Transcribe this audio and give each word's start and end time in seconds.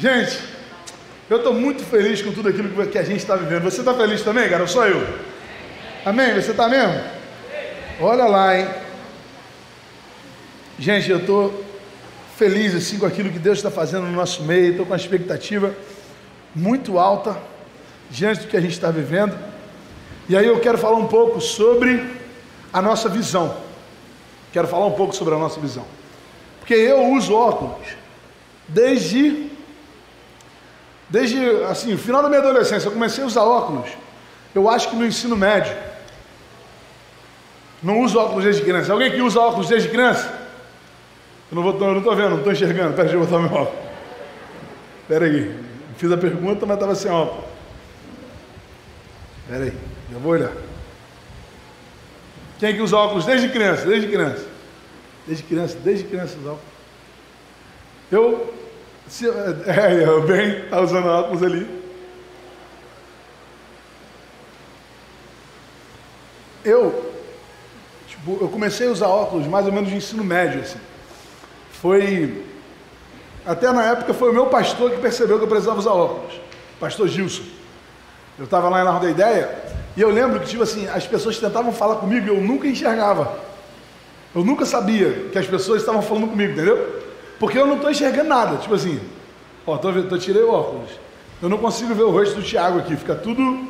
Gente, 0.00 0.40
eu 1.28 1.36
estou 1.36 1.52
muito 1.52 1.84
feliz 1.84 2.22
com 2.22 2.32
tudo 2.32 2.48
aquilo 2.48 2.86
que 2.86 2.96
a 2.96 3.02
gente 3.02 3.18
está 3.18 3.36
vivendo. 3.36 3.64
Você 3.64 3.80
está 3.80 3.92
feliz 3.92 4.22
também, 4.22 4.48
cara? 4.48 4.62
Ou 4.62 4.66
só 4.66 4.86
eu? 4.86 5.06
Amém? 6.06 6.32
Você 6.32 6.52
está 6.52 6.66
mesmo? 6.66 6.98
Olha 8.00 8.24
lá, 8.24 8.58
hein? 8.58 8.66
Gente, 10.78 11.10
eu 11.10 11.18
estou 11.18 11.64
feliz 12.34 12.74
assim 12.74 12.98
com 12.98 13.04
aquilo 13.04 13.28
que 13.28 13.38
Deus 13.38 13.58
está 13.58 13.70
fazendo 13.70 14.06
no 14.06 14.12
nosso 14.12 14.42
meio. 14.42 14.70
Estou 14.70 14.86
com 14.86 14.92
uma 14.92 14.96
expectativa 14.96 15.76
muito 16.54 16.98
alta 16.98 17.36
diante 18.08 18.40
do 18.40 18.46
que 18.46 18.56
a 18.56 18.60
gente 18.62 18.72
está 18.72 18.90
vivendo. 18.90 19.38
E 20.30 20.34
aí 20.34 20.46
eu 20.46 20.58
quero 20.60 20.78
falar 20.78 20.96
um 20.96 21.08
pouco 21.08 21.42
sobre 21.42 22.02
a 22.72 22.80
nossa 22.80 23.06
visão. 23.10 23.54
Quero 24.50 24.66
falar 24.66 24.86
um 24.86 24.92
pouco 24.92 25.14
sobre 25.14 25.34
a 25.34 25.38
nossa 25.38 25.60
visão. 25.60 25.84
Porque 26.58 26.72
eu 26.72 27.06
uso 27.08 27.34
óculos 27.34 27.86
desde 28.66 29.49
desde 31.10 31.44
assim, 31.64 31.96
final 31.96 32.22
da 32.22 32.28
minha 32.28 32.40
adolescência, 32.40 32.88
eu 32.88 32.92
comecei 32.92 33.22
a 33.22 33.26
usar 33.26 33.42
óculos. 33.42 33.90
Eu 34.54 34.68
acho 34.68 34.88
que 34.88 34.96
no 34.96 35.04
ensino 35.04 35.36
médio. 35.36 35.76
Não 37.82 38.00
uso 38.00 38.18
óculos 38.18 38.44
desde 38.44 38.62
criança. 38.62 38.92
Alguém 38.92 39.10
que 39.10 39.20
usa 39.20 39.40
óculos 39.40 39.68
desde 39.68 39.88
criança? 39.88 40.32
Eu 41.50 41.60
não 41.60 41.70
estou 41.70 42.16
vendo, 42.16 42.30
não 42.30 42.38
estou 42.38 42.52
enxergando. 42.52 42.94
Pera, 42.94 43.08
deixa 43.08 43.16
eu 43.16 43.26
botar 43.26 43.38
meu 43.38 43.52
óculos. 43.52 43.80
Espera 45.02 45.24
aí. 45.24 45.70
Fiz 45.96 46.12
a 46.12 46.16
pergunta, 46.16 46.64
mas 46.64 46.76
estava 46.76 46.94
sem 46.94 47.10
óculos. 47.10 47.44
Espera 49.42 49.64
aí, 49.64 49.72
eu 50.12 50.20
vou 50.20 50.32
olhar. 50.32 50.52
Quem 52.58 52.68
é 52.68 52.72
que 52.72 52.80
usa 52.80 52.96
óculos 52.96 53.24
desde 53.24 53.48
criança? 53.48 53.86
Desde 53.86 54.06
criança. 54.06 54.46
Desde 55.26 55.42
criança, 55.42 55.78
desde 55.82 56.04
criança 56.04 56.36
usa 56.38 56.50
óculos. 56.50 56.70
Eu, 58.12 58.54
se, 59.10 59.26
é, 59.26 60.08
o 60.08 60.22
bem 60.22 60.60
está 60.60 60.80
usando 60.80 61.06
óculos 61.08 61.42
ali. 61.42 61.68
Eu, 66.64 67.12
tipo, 68.06 68.38
eu 68.40 68.48
comecei 68.48 68.86
a 68.86 68.90
usar 68.90 69.08
óculos 69.08 69.48
mais 69.48 69.66
ou 69.66 69.72
menos 69.72 69.90
de 69.90 69.96
ensino 69.96 70.22
médio, 70.22 70.60
assim. 70.60 70.78
Foi, 71.72 72.44
até 73.44 73.72
na 73.72 73.84
época 73.84 74.14
foi 74.14 74.30
o 74.30 74.32
meu 74.32 74.46
pastor 74.46 74.92
que 74.92 74.98
percebeu 74.98 75.38
que 75.38 75.44
eu 75.44 75.48
precisava 75.48 75.80
usar 75.80 75.92
óculos. 75.92 76.40
Pastor 76.78 77.08
Gilson. 77.08 77.42
Eu 78.38 78.44
estava 78.44 78.68
lá 78.68 78.80
em 78.80 78.84
Largo 78.84 79.00
da 79.00 79.10
Ideia 79.10 79.58
e 79.96 80.00
eu 80.00 80.10
lembro 80.10 80.38
que, 80.38 80.46
tipo 80.46 80.62
assim, 80.62 80.86
as 80.86 81.06
pessoas 81.06 81.36
tentavam 81.38 81.72
falar 81.72 81.96
comigo 81.96 82.26
e 82.26 82.28
eu 82.28 82.40
nunca 82.40 82.68
enxergava. 82.68 83.40
Eu 84.34 84.44
nunca 84.44 84.64
sabia 84.64 85.28
que 85.32 85.38
as 85.38 85.46
pessoas 85.46 85.80
estavam 85.80 86.00
falando 86.00 86.28
comigo, 86.28 86.52
entendeu? 86.52 86.99
Porque 87.40 87.58
eu 87.58 87.66
não 87.66 87.76
estou 87.76 87.90
enxergando 87.90 88.28
nada. 88.28 88.58
Tipo 88.58 88.74
assim, 88.74 89.00
ó, 89.66 89.78
tô, 89.78 89.90
tô, 90.02 90.18
tirei 90.18 90.42
o 90.42 90.52
óculos. 90.52 90.90
Eu 91.42 91.48
não 91.48 91.56
consigo 91.56 91.94
ver 91.94 92.02
o 92.02 92.10
rosto 92.10 92.36
do 92.36 92.42
Tiago 92.42 92.78
aqui, 92.78 92.94
fica 92.94 93.14
tudo 93.14 93.66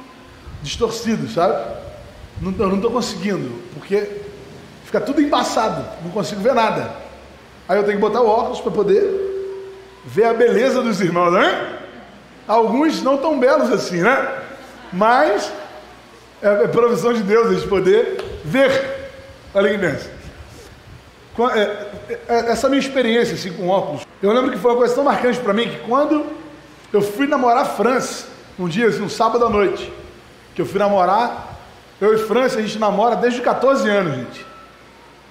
distorcido, 0.61 1.31
sabe? 1.31 1.79
Não, 2.43 2.53
eu 2.59 2.69
não 2.69 2.77
estou 2.77 2.91
conseguindo, 2.91 3.63
porque 3.75 4.09
fica 4.85 5.01
tudo 5.01 5.23
embaçado, 5.23 5.87
não 6.03 6.11
consigo 6.11 6.41
ver 6.41 6.53
nada. 6.53 6.91
Aí 7.69 7.79
eu 7.79 7.85
tenho 7.85 7.97
que 7.97 8.01
botar 8.01 8.23
o 8.23 8.27
óculos 8.27 8.61
para 8.61 8.73
poder 8.73 9.31
ver 10.05 10.25
a 10.25 10.35
beleza 10.35 10.83
dos 10.83 11.01
irmãos, 11.01 11.31
né? 11.33 11.79
Alguns 12.49 13.01
não 13.03 13.17
tão 13.19 13.39
belos 13.39 13.71
assim, 13.71 14.01
né? 14.01 14.43
Mas 14.93 15.53
é, 16.43 16.65
é 16.65 16.67
provisão 16.67 17.13
de 17.13 17.23
Deus 17.23 17.49
a 17.49 17.53
gente 17.53 17.69
poder 17.69 18.41
ver. 18.45 19.13
Olha 19.55 19.71
que 19.71 19.79
benção. 19.79 20.11
É, 21.55 21.90
essa 22.29 22.69
minha 22.69 22.81
experiência 22.81 23.35
assim, 23.35 23.53
com 23.53 23.69
óculos, 23.69 24.07
eu 24.23 24.33
lembro 24.33 24.51
que 24.51 24.59
foi 24.59 24.71
uma 24.71 24.77
coisa 24.77 24.95
tão 24.95 25.05
marcante 25.05 25.39
para 25.41 25.53
mim 25.53 25.69
que 25.69 25.79
quando 25.81 26.27
eu 26.93 27.03
fui 27.03 27.27
namorar 27.27 27.77
França, 27.77 28.27
um 28.59 28.69
dia, 28.69 28.89
assim, 28.89 29.03
um 29.03 29.09
sábado 29.09 29.45
à 29.45 29.51
noite, 29.51 29.93
que 30.55 30.61
eu 30.61 30.67
fui 30.67 30.79
namorar, 30.79 31.59
eu 32.01 32.15
e 32.15 32.19
França, 32.19 32.59
a 32.59 32.63
gente 32.63 32.79
namora 32.79 33.17
desde 33.17 33.41
14 33.41 33.89
anos, 33.89 34.17
gente. 34.17 34.47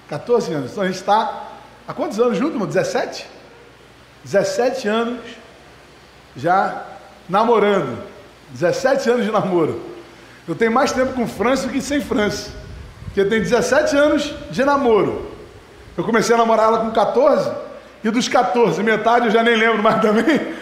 14 0.08 0.54
anos. 0.54 0.72
Então 0.72 0.84
a 0.84 0.88
gente 0.88 0.96
está 0.96 1.50
há 1.88 1.94
quantos 1.94 2.20
anos 2.20 2.38
junto, 2.38 2.54
irmão? 2.54 2.68
17? 2.68 3.26
17 4.24 4.88
anos 4.88 5.20
já 6.36 6.86
namorando. 7.28 8.02
17 8.52 9.10
anos 9.10 9.26
de 9.26 9.32
namoro. 9.32 9.82
Eu 10.48 10.56
tenho 10.56 10.72
mais 10.72 10.92
tempo 10.92 11.14
com 11.14 11.28
França 11.28 11.68
do 11.68 11.74
que 11.74 11.82
sem 11.82 12.02
França. 12.02 12.52
Porque 13.06 13.24
tenho 13.26 13.42
17 13.42 13.96
anos 13.96 14.34
de 14.50 14.64
namoro. 14.64 15.29
Eu 16.00 16.04
comecei 16.06 16.34
a 16.34 16.38
namorar 16.38 16.68
ela 16.68 16.80
com 16.80 16.92
14, 16.92 17.52
e 18.02 18.10
dos 18.10 18.30
14, 18.30 18.82
metade 18.82 19.26
eu 19.26 19.32
já 19.32 19.44
nem 19.44 19.58
lembro 19.58 19.84
mais 19.84 20.00
também. 20.02 20.56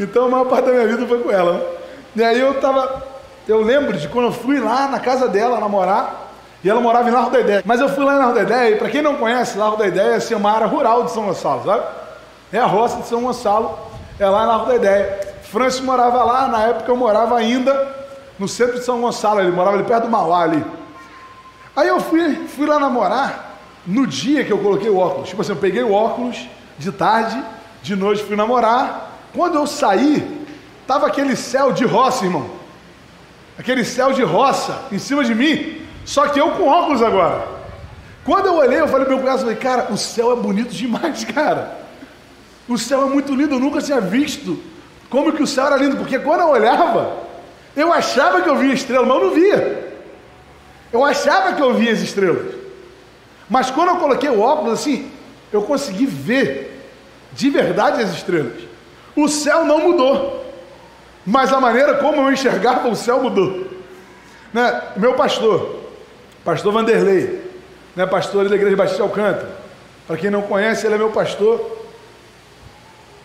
Então 0.00 0.24
a 0.24 0.28
maior 0.30 0.46
parte 0.46 0.64
da 0.64 0.72
minha 0.72 0.86
vida 0.86 1.06
foi 1.06 1.22
com 1.22 1.30
ela. 1.30 1.62
E 2.16 2.24
aí 2.24 2.40
eu 2.40 2.58
tava. 2.58 3.02
Eu 3.46 3.60
lembro 3.60 3.98
de 3.98 4.08
quando 4.08 4.28
eu 4.28 4.32
fui 4.32 4.58
lá 4.58 4.88
na 4.88 4.98
casa 4.98 5.28
dela 5.28 5.60
namorar, 5.60 6.30
e 6.64 6.70
ela 6.70 6.80
morava 6.80 7.06
em 7.06 7.12
Largo 7.12 7.28
da 7.28 7.40
Ideia. 7.40 7.62
Mas 7.66 7.82
eu 7.82 7.90
fui 7.90 8.02
lá 8.02 8.14
em 8.14 8.18
Largo 8.18 8.32
da 8.32 8.42
Ideia, 8.44 8.70
e 8.70 8.78
para 8.78 8.88
quem 8.88 9.02
não 9.02 9.16
conhece, 9.16 9.58
Largo 9.58 9.76
da 9.76 9.86
Ideia 9.86 10.18
é 10.18 10.36
uma 10.36 10.50
área 10.50 10.66
rural 10.66 11.04
de 11.04 11.10
São 11.10 11.26
Gonçalo, 11.26 11.64
sabe? 11.66 11.82
É 12.50 12.58
a 12.58 12.64
roça 12.64 12.96
de 13.02 13.08
São 13.08 13.20
Gonçalo, 13.20 13.78
é 14.18 14.26
lá 14.26 14.44
em 14.44 14.46
Largo 14.46 14.66
da 14.68 14.74
Ideia. 14.74 15.20
Francis 15.42 15.82
morava 15.82 16.24
lá, 16.24 16.48
na 16.48 16.62
época 16.62 16.90
eu 16.90 16.96
morava 16.96 17.36
ainda 17.36 17.94
no 18.38 18.48
centro 18.48 18.78
de 18.78 18.86
São 18.86 19.02
Gonçalo, 19.02 19.40
ele 19.40 19.52
morava 19.52 19.76
ali 19.76 19.84
perto 19.84 20.04
do 20.04 20.10
Mauá 20.10 20.44
ali. 20.44 20.64
Aí 21.76 21.88
eu 21.88 22.00
fui, 22.00 22.46
fui 22.48 22.66
lá 22.66 22.78
namorar 22.78 23.47
no 23.88 24.06
dia 24.06 24.44
que 24.44 24.52
eu 24.52 24.58
coloquei 24.58 24.90
o 24.90 24.98
óculos. 24.98 25.30
Tipo 25.30 25.40
assim, 25.40 25.52
eu 25.52 25.56
peguei 25.56 25.82
o 25.82 25.92
óculos 25.92 26.46
de 26.78 26.92
tarde, 26.92 27.42
de 27.82 27.96
noite 27.96 28.22
fui 28.22 28.36
namorar. 28.36 29.18
Quando 29.32 29.54
eu 29.54 29.66
saí, 29.66 30.46
tava 30.86 31.06
aquele 31.06 31.34
céu 31.34 31.72
de 31.72 31.86
roça, 31.86 32.26
irmão. 32.26 32.50
Aquele 33.58 33.84
céu 33.84 34.12
de 34.12 34.22
roça 34.22 34.78
em 34.92 34.98
cima 34.98 35.24
de 35.24 35.34
mim, 35.34 35.80
só 36.04 36.28
que 36.28 36.38
eu 36.38 36.50
com 36.50 36.68
óculos 36.68 37.02
agora. 37.02 37.48
Quando 38.24 38.46
eu 38.46 38.56
olhei, 38.56 38.78
eu 38.78 38.88
falei 38.88 39.06
pro 39.06 39.14
meu 39.14 39.24
cunhado, 39.24 39.40
falei, 39.40 39.56
cara, 39.56 39.90
o 39.90 39.96
céu 39.96 40.32
é 40.32 40.36
bonito 40.36 40.68
demais, 40.68 41.24
cara. 41.32 41.78
O 42.68 42.76
céu 42.76 43.04
é 43.04 43.06
muito 43.06 43.34
lindo, 43.34 43.54
eu 43.54 43.60
nunca 43.60 43.80
tinha 43.80 44.02
visto 44.02 44.62
como 45.08 45.32
que 45.32 45.42
o 45.42 45.46
céu 45.46 45.66
era 45.66 45.76
lindo, 45.78 45.96
porque 45.96 46.18
quando 46.18 46.40
eu 46.40 46.48
olhava, 46.48 47.16
eu 47.74 47.90
achava 47.90 48.42
que 48.42 48.50
eu 48.50 48.56
via 48.56 48.74
estrela, 48.74 49.06
mas 49.06 49.16
eu 49.16 49.24
não 49.24 49.34
via. 49.34 49.88
Eu 50.92 51.02
achava 51.02 51.54
que 51.54 51.62
eu 51.62 51.72
via 51.72 51.90
as 51.90 52.00
estrelas. 52.00 52.57
Mas 53.48 53.70
quando 53.70 53.88
eu 53.88 53.96
coloquei 53.96 54.28
o 54.28 54.40
óculos 54.40 54.80
assim, 54.80 55.10
eu 55.52 55.62
consegui 55.62 56.06
ver 56.06 56.82
de 57.32 57.50
verdade 57.50 58.02
as 58.02 58.10
estrelas. 58.10 58.62
O 59.16 59.28
céu 59.28 59.64
não 59.64 59.80
mudou, 59.80 60.44
mas 61.24 61.52
a 61.52 61.60
maneira 61.60 61.94
como 61.94 62.20
eu 62.22 62.32
enxergava 62.32 62.88
o 62.88 62.96
céu 62.96 63.22
mudou. 63.22 63.66
Né? 64.52 64.82
Meu 64.96 65.14
pastor, 65.14 65.80
pastor 66.44 66.72
Vanderlei, 66.72 67.42
né? 67.94 68.06
pastor 68.06 68.48
da 68.48 68.54
Igreja 68.54 68.76
Batista 68.76 69.02
Alcântara. 69.02 69.56
Para 70.06 70.16
quem 70.16 70.30
não 70.30 70.42
conhece, 70.42 70.86
ele 70.86 70.94
é 70.94 70.98
meu 70.98 71.10
pastor. 71.10 71.78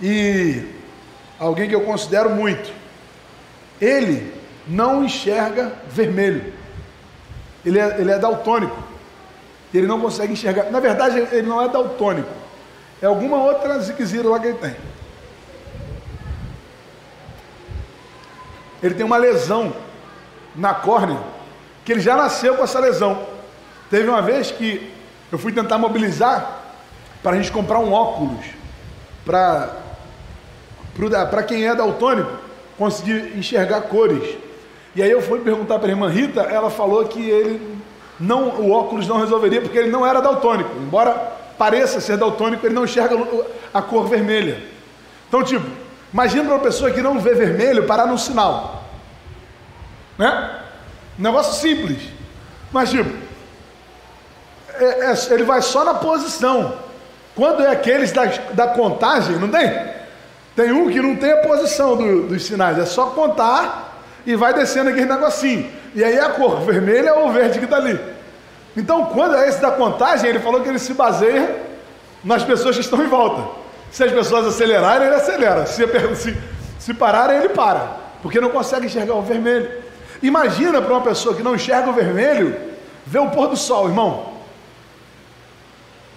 E 0.01 0.63
alguém 1.40 1.69
que 1.69 1.75
eu 1.75 1.81
considero 1.81 2.29
muito. 2.29 2.72
Ele 3.79 4.34
não 4.67 5.03
enxerga 5.03 5.72
vermelho. 5.88 6.53
Ele 7.66 7.79
é, 7.79 8.01
ele 8.01 8.11
é 8.11 8.19
daltônico. 8.19 8.93
Ele 9.73 9.88
não 9.88 10.00
consegue 10.00 10.34
enxergar. 10.34 10.69
Na 10.69 10.79
verdade, 10.79 11.19
ele 11.31 11.47
não 11.47 11.61
é 11.61 11.67
daltônico. 11.67 12.29
É 13.01 13.06
alguma 13.06 13.38
outra 13.38 13.79
ziquezira 13.79 14.29
lá 14.29 14.39
que 14.39 14.47
ele 14.47 14.57
tem. 14.57 14.75
Ele 18.81 18.94
tem 18.94 19.06
uma 19.06 19.17
lesão 19.17 19.73
na 20.56 20.73
córnea, 20.73 21.19
que 21.84 21.91
ele 21.91 22.01
já 22.01 22.16
nasceu 22.16 22.56
com 22.56 22.63
essa 22.63 22.79
lesão. 22.79 23.25
Teve 23.89 24.09
uma 24.09 24.22
vez 24.22 24.51
que 24.51 24.91
eu 25.31 25.38
fui 25.38 25.51
tentar 25.51 25.78
mobilizar 25.78 26.61
para 27.23 27.31
a 27.31 27.35
gente 27.35 27.51
comprar 27.51 27.79
um 27.79 27.91
óculos 27.91 28.45
para 29.25 29.81
para 31.31 31.41
quem 31.41 31.66
é 31.67 31.73
daltônico, 31.73 32.31
conseguir 32.78 33.35
enxergar 33.35 33.81
cores. 33.81 34.37
E 34.96 35.02
aí 35.02 35.09
eu 35.09 35.23
fui 35.23 35.40
perguntar 35.40 35.79
para 35.79 35.87
a 35.87 35.91
irmã 35.91 36.08
Rita, 36.08 36.41
ela 36.41 36.69
falou 36.69 37.03
que 37.05 37.19
ele 37.19 37.79
não, 38.20 38.50
o 38.50 38.72
óculos 38.72 39.08
não 39.08 39.18
resolveria 39.20 39.62
porque 39.62 39.78
ele 39.78 39.90
não 39.90 40.06
era 40.06 40.22
daltônico. 40.22 40.70
Embora 40.78 41.14
pareça 41.58 42.00
ser 42.00 42.18
daltônico, 42.18 42.66
ele 42.66 42.76
não 42.76 42.86
enxerga 42.86 43.18
a 43.74 43.82
cor 43.82 44.08
vermelha. 44.08 44.62
Então, 45.28 45.44
tipo, 45.44 45.66
imagina 46.14 46.44
uma 46.44 46.60
pessoa 46.60 46.92
que 46.92 47.02
não 47.02 47.20
vê 47.20 47.34
vermelho 47.34 47.86
parar 47.86 48.06
no 48.06 48.18
sinal. 48.18 48.84
Né? 50.18 50.60
Negócio 51.18 51.60
simples. 51.60 52.02
Mas, 52.72 52.90
tipo, 52.90 53.10
é, 54.76 55.12
é, 55.12 55.34
ele 55.34 55.44
vai 55.44 55.62
só 55.62 55.84
na 55.84 55.96
posição. 55.96 56.78
Quando 57.36 57.64
é 57.64 57.72
aqueles 57.72 58.12
da, 58.12 58.26
da 58.26 58.68
contagem, 58.68 59.38
não 59.38 59.50
tem? 59.50 59.94
Tem 60.56 60.72
um 60.72 60.90
que 60.90 61.02
não 61.02 61.16
tem 61.16 61.32
a 61.32 61.38
posição 61.38 61.98
do, 61.98 62.28
dos 62.28 62.46
sinais, 62.46 62.78
é 62.78 62.86
só 62.86 63.08
contar 63.08 63.92
e 64.25 64.35
vai 64.35 64.53
descendo 64.53 64.90
aquele 64.90 65.05
negocinho. 65.05 65.70
E 65.93 66.03
aí 66.03 66.17
a 66.20 66.29
cor 66.29 66.61
vermelha 66.66 67.14
ou 67.16 67.31
verde 67.31 67.59
que 67.59 67.66
está 67.66 67.78
ali. 67.78 67.99
Então, 68.75 69.05
quando 69.05 69.35
é 69.35 69.47
esse 69.47 69.61
da 69.61 69.72
contagem, 69.72 70.29
ele 70.29 70.40
falou 70.40 70.61
que 70.61 70.70
ele 70.70 70.79
se 70.79 70.93
baseia 70.93 71.64
nas 72.23 72.43
pessoas 72.43 72.75
que 72.75 72.81
estão 72.81 73.03
em 73.03 73.08
volta. 73.08 73.61
Se 73.91 74.03
as 74.03 74.11
pessoas 74.11 74.47
acelerarem, 74.47 75.05
ele 75.05 75.16
acelera. 75.16 75.66
Se, 75.67 75.85
se, 76.16 76.37
se 76.79 76.93
pararem, 76.93 77.37
ele 77.37 77.49
para. 77.49 77.97
Porque 78.23 78.41
não 78.41 78.49
consegue 78.49 78.87
enxergar 78.87 79.14
o 79.14 79.22
vermelho. 79.22 79.70
Imagina 80.23 80.81
para 80.81 80.93
uma 80.93 81.02
pessoa 81.02 81.35
que 81.35 81.43
não 81.43 81.53
enxerga 81.53 81.90
o 81.90 81.93
vermelho, 81.93 82.55
ver 83.05 83.19
o 83.19 83.29
pôr 83.29 83.47
do 83.49 83.58
sol, 83.58 83.87
irmão. 83.87 84.34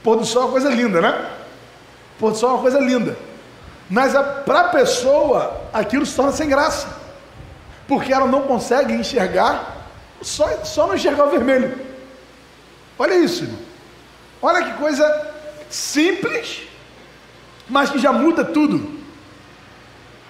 O 0.00 0.04
pôr 0.04 0.16
do 0.16 0.24
sol 0.24 0.42
é 0.42 0.44
uma 0.46 0.52
coisa 0.52 0.70
linda, 0.70 1.00
né? 1.00 1.26
O 2.16 2.20
pôr 2.20 2.30
do 2.30 2.38
sol 2.38 2.50
é 2.50 2.52
uma 2.54 2.62
coisa 2.62 2.78
linda. 2.78 3.16
Mas 3.90 4.12
para 4.46 4.60
a 4.60 4.68
pessoa, 4.68 5.60
aquilo 5.72 6.06
se 6.06 6.16
torna 6.16 6.32
sem 6.32 6.48
graça. 6.48 6.88
Porque 7.86 8.12
ela 8.12 8.26
não 8.26 8.42
consegue 8.42 8.92
enxergar, 8.92 9.88
só, 10.20 10.48
só 10.64 10.86
não 10.86 10.94
enxergar 10.94 11.26
o 11.26 11.30
vermelho. 11.30 11.78
Olha 12.98 13.14
isso, 13.14 13.44
irmão. 13.44 13.58
Olha 14.42 14.64
que 14.64 14.78
coisa 14.78 15.32
simples, 15.68 16.62
mas 17.68 17.90
que 17.90 17.98
já 17.98 18.12
muda 18.12 18.44
tudo. 18.44 18.96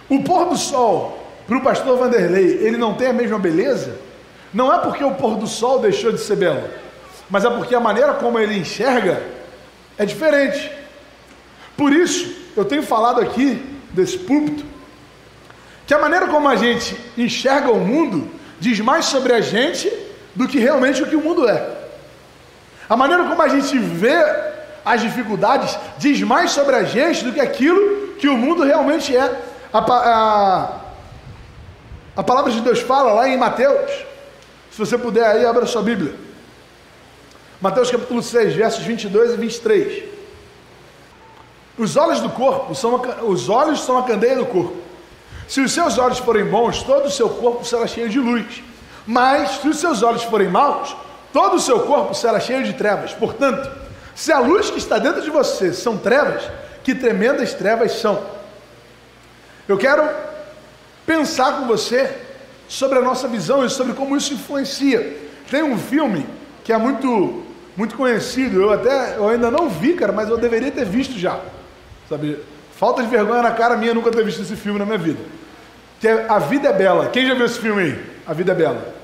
O 0.09 0.23
pôr 0.23 0.47
do 0.47 0.57
sol, 0.57 1.27
para 1.47 1.59
o 1.59 1.63
pastor 1.63 1.99
Vanderlei, 1.99 2.59
ele 2.67 2.77
não 2.77 2.95
tem 2.95 3.09
a 3.09 3.13
mesma 3.13 3.39
beleza, 3.39 3.99
não 4.53 4.73
é 4.73 4.79
porque 4.79 5.05
o 5.05 5.15
pôr 5.15 5.37
do 5.37 5.47
sol 5.47 5.81
deixou 5.81 6.13
de 6.13 6.19
ser 6.19 6.37
belo, 6.37 6.69
mas 7.29 7.45
é 7.45 7.51
porque 7.51 7.75
a 7.75 7.81
maneira 7.81 8.15
como 8.15 8.39
ele 8.39 8.59
enxerga 8.59 9.23
é 9.99 10.05
diferente. 10.05 10.71
Por 11.77 11.93
isso, 11.93 12.35
eu 12.57 12.65
tenho 12.65 12.83
falado 12.83 13.21
aqui 13.21 13.63
desse 13.91 14.19
púlpito, 14.19 14.65
que 15.87 15.95
a 15.95 15.99
maneira 15.99 16.27
como 16.27 16.49
a 16.49 16.57
gente 16.57 16.99
enxerga 17.17 17.71
o 17.71 17.79
mundo 17.79 18.29
diz 18.59 18.81
mais 18.81 19.05
sobre 19.05 19.33
a 19.33 19.41
gente 19.41 19.93
do 20.35 20.49
que 20.49 20.59
realmente 20.59 21.03
o 21.03 21.07
que 21.07 21.17
o 21.17 21.21
mundo 21.21 21.49
é. 21.49 21.67
A 22.89 22.97
maneira 22.97 23.25
como 23.25 23.41
a 23.41 23.49
gente 23.49 23.79
vê 23.79 24.17
as 24.85 25.01
dificuldades 25.01 25.77
diz 25.99 26.21
mais 26.23 26.51
sobre 26.51 26.77
a 26.77 26.85
gente 26.85 27.25
do 27.25 27.33
que 27.33 27.41
aquilo 27.41 28.15
que 28.19 28.29
o 28.29 28.37
mundo 28.37 28.63
realmente 28.63 29.17
é. 29.17 29.43
A, 29.73 29.79
a, 29.79 30.81
a 32.17 32.23
palavra 32.23 32.51
de 32.51 32.61
Deus 32.61 32.81
fala 32.81 33.13
lá 33.13 33.29
em 33.29 33.37
Mateus, 33.37 33.91
se 34.71 34.79
você 34.79 34.97
puder 34.97 35.27
aí, 35.27 35.45
abra 35.45 35.67
sua 35.67 35.83
Bíblia. 35.83 36.15
Mateus 37.61 37.91
capítulo 37.91 38.23
6, 38.23 38.55
versos 38.55 38.85
22 38.85 39.33
e 39.33 39.37
23. 39.37 40.05
Os 41.79 41.97
olhos 41.97 42.21
do 42.21 42.31
corpo 42.31 42.75
são 42.75 42.97
a, 42.97 43.25
os 43.25 43.49
olhos 43.49 43.81
são 43.81 43.99
a 43.99 44.03
candeia 44.03 44.37
do 44.37 44.47
corpo. 44.47 44.86
Se 45.49 45.61
os 45.61 45.73
seus 45.73 45.99
olhos 45.99 46.19
forem 46.19 46.45
bons, 46.45 46.83
todo 46.83 47.07
o 47.07 47.11
seu 47.11 47.29
corpo 47.29 47.65
será 47.65 47.87
cheio 47.87 48.09
de 48.09 48.19
luz. 48.19 48.63
Mas 49.07 49.61
se 49.61 49.69
os 49.69 49.79
seus 49.79 50.03
olhos 50.03 50.25
forem 50.25 50.49
maus, 50.49 50.97
todo 51.33 51.57
o 51.57 51.61
seu 51.61 51.81
corpo 51.81 52.15
será 52.15 52.41
cheio 52.41 52.65
de 52.65 52.73
trevas. 52.73 53.13
Portanto, 53.13 53.71
se 54.15 54.33
a 54.33 54.41
luz 54.41 54.71
que 54.71 54.79
está 54.79 54.99
dentro 54.99 55.23
de 55.23 55.31
você 55.31 55.73
são 55.73 55.97
trevas, 55.97 56.43
que 56.83 56.95
tremendas 56.95 57.55
trevas 57.55 57.93
são. 57.93 58.23
Eu 59.69 59.77
quero 59.77 60.09
pensar 61.05 61.59
com 61.59 61.67
você 61.67 62.11
sobre 62.69 62.99
a 62.99 63.03
nossa 63.03 63.29
visão 63.29 63.65
e 63.65 63.71
sobre 63.71 63.93
como 63.93 64.17
isso 64.17 64.35
influencia. 64.35 65.17
Tem 65.51 65.63
um 65.63 65.79
filme 65.79 66.27
que 66.65 66.73
é 66.73 66.79
muito 66.79 67.45
muito 67.77 67.95
conhecido, 67.95 68.63
eu 68.63 68.73
até 68.73 69.17
eu 69.17 69.29
ainda 69.29 69.51
não 69.51 69.69
vi, 69.69 69.93
cara, 69.93 70.11
mas 70.11 70.31
eu 70.31 70.39
deveria 70.39 70.73
ter 70.73 70.87
visto 70.87 71.19
já. 71.19 71.39
Sabe? 72.09 72.41
Falta 72.77 73.03
de 73.03 73.09
vergonha 73.09 73.43
na 73.43 73.53
cara 73.53 73.77
minha 73.77 73.95
nunca 73.95 74.11
ter 74.11 74.23
visto 74.23 74.43
esse 74.43 74.55
filme 74.55 74.79
na 74.79 74.85
minha 74.85 74.99
vida. 74.99 75.21
Que 75.99 76.09
é 76.09 76.27
A 76.29 76.39
Vida 76.39 76.69
é 76.69 76.73
Bela. 76.73 77.09
Quem 77.09 77.27
já 77.27 77.35
viu 77.35 77.47
esse 77.47 77.59
filme 77.59 77.83
aí? 77.83 78.05
A 78.27 78.35
Vida 78.35 78.53
é 78.53 78.55
Bela. 78.55 78.95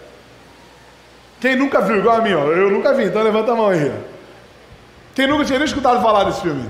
Quem 1.40 1.56
nunca 1.56 1.80
viu, 1.80 1.96
igual 1.96 2.16
a 2.16 2.20
mim, 2.20 2.34
ó. 2.34 2.44
Eu 2.44 2.70
nunca 2.70 2.92
vi, 2.92 3.04
então 3.04 3.22
levanta 3.22 3.52
a 3.52 3.56
mão 3.56 3.69
aí. 3.69 3.92
Quem 5.14 5.26
nunca 5.26 5.44
tinha 5.44 5.58
nem 5.58 5.66
escutado 5.66 6.02
falar 6.02 6.24
desse 6.24 6.42
filme? 6.42 6.69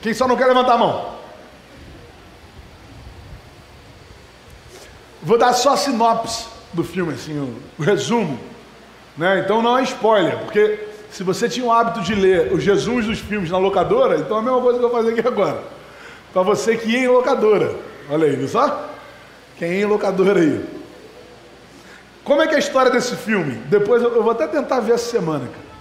Quem 0.00 0.14
só 0.14 0.26
não 0.26 0.36
quer 0.36 0.46
levantar 0.46 0.74
a 0.74 0.78
mão? 0.78 1.12
Vou 5.22 5.38
dar 5.38 5.52
só 5.52 5.74
a 5.74 5.76
sinopse 5.76 6.46
do 6.72 6.82
filme, 6.82 7.12
assim, 7.12 7.38
o, 7.38 7.56
o 7.78 7.84
resumo. 7.84 8.40
Né? 9.16 9.40
Então 9.40 9.62
não 9.62 9.78
é 9.78 9.82
spoiler, 9.82 10.38
porque 10.38 10.88
se 11.10 11.22
você 11.22 11.48
tinha 11.48 11.66
o 11.66 11.70
hábito 11.70 12.00
de 12.00 12.14
ler 12.14 12.52
os 12.52 12.62
Jesus 12.62 13.06
dos 13.06 13.18
filmes 13.18 13.50
na 13.50 13.58
locadora, 13.58 14.16
então 14.16 14.38
é 14.38 14.40
a 14.40 14.42
mesma 14.42 14.60
coisa 14.60 14.78
que 14.78 14.84
eu 14.84 14.88
vou 14.88 14.98
fazer 14.98 15.10
aqui 15.10 15.28
agora. 15.28 15.62
Para 16.32 16.42
você 16.42 16.76
que 16.76 16.88
ia 16.88 17.00
em 17.00 17.08
locadora. 17.08 17.74
Olha 18.08 18.26
aí, 18.26 18.36
viu 18.36 18.48
só? 18.48 18.88
Quem 19.58 19.72
ia 19.72 19.82
em 19.82 19.84
locadora 19.84 20.40
aí. 20.40 20.64
Como 22.24 22.40
é 22.40 22.46
que 22.46 22.54
é 22.54 22.56
a 22.56 22.60
história 22.60 22.90
desse 22.90 23.16
filme? 23.16 23.54
Depois 23.66 24.02
eu, 24.02 24.22
vou 24.22 24.32
até 24.32 24.46
tentar 24.46 24.80
ver 24.80 24.94
essa 24.94 25.10
semana, 25.10 25.46
cara. 25.46 25.72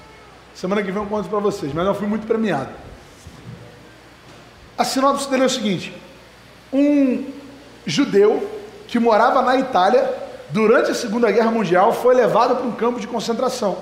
Semana 0.54 0.84
que 0.84 0.92
vem 0.92 1.02
eu 1.02 1.08
conto 1.08 1.30
para 1.30 1.40
vocês, 1.40 1.74
mas 1.74 1.86
eu 1.86 1.96
fui 1.96 2.08
muito 2.08 2.28
premiado. 2.28 2.70
A 4.78 4.84
sinopse 4.84 5.30
dele 5.30 5.44
é 5.44 5.46
o 5.46 5.50
seguinte: 5.50 5.94
um 6.74 7.26
judeu 7.86 8.50
que 8.88 9.00
morava 9.00 9.42
na 9.42 9.58
Itália 9.58 10.14
durante 10.50 10.92
a 10.92 10.96
Segunda 10.96 11.32
Guerra 11.32 11.52
Mundial 11.52 11.94
foi 11.94 12.14
levado 12.16 12.56
para 12.56 12.66
um 12.66 12.74
campo 12.74 13.00
de 13.00 13.08
concentração. 13.08 13.78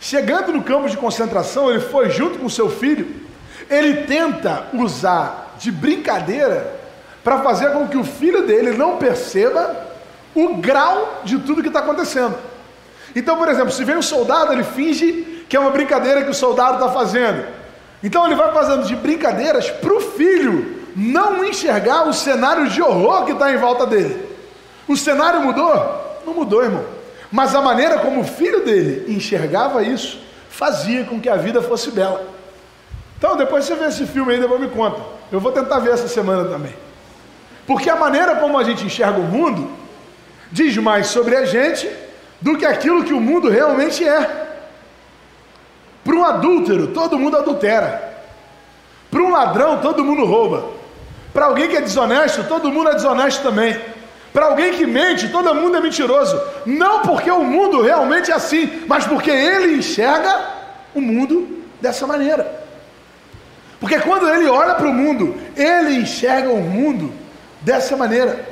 Chegando 0.00 0.52
no 0.52 0.62
campo 0.62 0.88
de 0.88 0.96
concentração, 0.96 1.70
ele 1.70 1.80
foi 1.80 2.10
junto 2.10 2.38
com 2.38 2.48
seu 2.48 2.68
filho. 2.68 3.22
Ele 3.70 4.02
tenta 4.02 4.66
usar 4.74 5.43
de 5.64 5.72
brincadeira 5.72 6.70
para 7.24 7.38
fazer 7.38 7.70
com 7.72 7.88
que 7.88 7.96
o 7.96 8.04
filho 8.04 8.46
dele 8.46 8.76
não 8.76 8.98
perceba 8.98 9.74
o 10.34 10.56
grau 10.56 11.22
de 11.24 11.38
tudo 11.38 11.62
que 11.62 11.68
está 11.68 11.80
acontecendo. 11.80 12.36
Então, 13.16 13.38
por 13.38 13.48
exemplo, 13.48 13.72
se 13.72 13.82
vem 13.82 13.96
um 13.96 14.02
soldado, 14.02 14.52
ele 14.52 14.62
finge 14.62 15.44
que 15.48 15.56
é 15.56 15.60
uma 15.60 15.70
brincadeira 15.70 16.22
que 16.22 16.30
o 16.30 16.34
soldado 16.34 16.74
está 16.74 16.90
fazendo. 16.92 17.46
Então 18.02 18.26
ele 18.26 18.34
vai 18.34 18.52
fazendo 18.52 18.84
de 18.84 18.94
brincadeiras 18.94 19.70
para 19.70 19.94
o 19.94 20.00
filho 20.00 20.84
não 20.94 21.42
enxergar 21.42 22.06
o 22.06 22.12
cenário 22.12 22.68
de 22.68 22.82
horror 22.82 23.24
que 23.24 23.32
está 23.32 23.50
em 23.50 23.56
volta 23.56 23.86
dele. 23.86 24.28
O 24.86 24.94
cenário 24.94 25.40
mudou? 25.40 26.20
Não 26.26 26.34
mudou, 26.34 26.62
irmão. 26.62 26.84
Mas 27.32 27.54
a 27.54 27.62
maneira 27.62 28.00
como 28.00 28.20
o 28.20 28.24
filho 28.24 28.62
dele 28.64 29.10
enxergava 29.16 29.82
isso 29.82 30.20
fazia 30.50 31.04
com 31.04 31.18
que 31.18 31.28
a 31.30 31.36
vida 31.36 31.62
fosse 31.62 31.90
bela. 31.90 32.22
Então, 33.16 33.34
depois 33.36 33.64
você 33.64 33.74
vê 33.74 33.86
esse 33.86 34.06
filme 34.06 34.34
aí, 34.34 34.40
depois 34.40 34.60
me 34.60 34.68
conta. 34.68 35.13
Eu 35.34 35.40
vou 35.40 35.50
tentar 35.50 35.80
ver 35.80 35.94
essa 35.94 36.06
semana 36.06 36.48
também. 36.48 36.72
Porque 37.66 37.90
a 37.90 37.96
maneira 37.96 38.36
como 38.36 38.56
a 38.56 38.62
gente 38.62 38.86
enxerga 38.86 39.18
o 39.18 39.24
mundo 39.24 39.68
diz 40.52 40.76
mais 40.76 41.08
sobre 41.08 41.34
a 41.34 41.44
gente 41.44 41.90
do 42.40 42.56
que 42.56 42.64
aquilo 42.64 43.02
que 43.02 43.12
o 43.12 43.20
mundo 43.20 43.48
realmente 43.48 44.06
é. 44.06 44.46
Para 46.04 46.14
um 46.14 46.24
adúltero, 46.24 46.86
todo 46.86 47.18
mundo 47.18 47.36
adultera. 47.36 48.16
Para 49.10 49.22
um 49.22 49.32
ladrão, 49.32 49.80
todo 49.80 50.04
mundo 50.04 50.24
rouba. 50.24 50.70
Para 51.32 51.46
alguém 51.46 51.68
que 51.68 51.78
é 51.78 51.80
desonesto, 51.80 52.44
todo 52.44 52.70
mundo 52.70 52.90
é 52.90 52.94
desonesto 52.94 53.42
também. 53.42 53.76
Para 54.32 54.46
alguém 54.46 54.74
que 54.74 54.86
mente, 54.86 55.30
todo 55.30 55.52
mundo 55.52 55.76
é 55.76 55.80
mentiroso. 55.80 56.40
Não 56.64 57.00
porque 57.00 57.28
o 57.28 57.42
mundo 57.42 57.82
realmente 57.82 58.30
é 58.30 58.34
assim, 58.34 58.84
mas 58.86 59.04
porque 59.04 59.32
ele 59.32 59.78
enxerga 59.78 60.48
o 60.94 61.00
mundo 61.00 61.64
dessa 61.80 62.06
maneira. 62.06 62.63
Porque 63.84 64.00
quando 64.00 64.26
ele 64.26 64.48
olha 64.48 64.76
para 64.76 64.88
o 64.88 64.94
mundo, 64.94 65.36
ele 65.54 65.96
enxerga 65.96 66.48
o 66.48 66.62
mundo 66.62 67.12
dessa 67.60 67.94
maneira. 67.94 68.42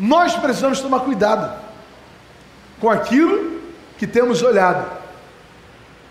Nós 0.00 0.34
precisamos 0.34 0.80
tomar 0.80 1.00
cuidado 1.00 1.52
com 2.80 2.88
aquilo 2.88 3.60
que 3.98 4.06
temos 4.06 4.42
olhado. 4.42 4.90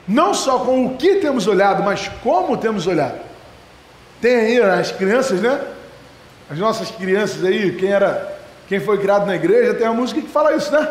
Não 0.08 0.36
só 0.36 0.60
com 0.60 0.86
o 0.86 0.98
que 0.98 1.16
temos 1.16 1.48
olhado, 1.48 1.82
mas 1.82 2.12
como 2.22 2.58
temos 2.58 2.86
olhado. 2.86 3.18
Tem 4.22 4.36
aí 4.36 4.62
as 4.62 4.92
crianças, 4.92 5.42
né? 5.42 5.60
As 6.48 6.60
nossas 6.60 6.92
crianças 6.92 7.44
aí, 7.44 7.76
quem 7.76 7.92
era, 7.92 8.40
quem 8.68 8.80
foi 8.80 9.00
criado 9.00 9.26
na 9.26 9.34
igreja, 9.34 9.74
tem 9.74 9.88
uma 9.88 9.96
música 9.96 10.22
que 10.22 10.30
fala 10.30 10.56
isso, 10.56 10.72
né? 10.72 10.88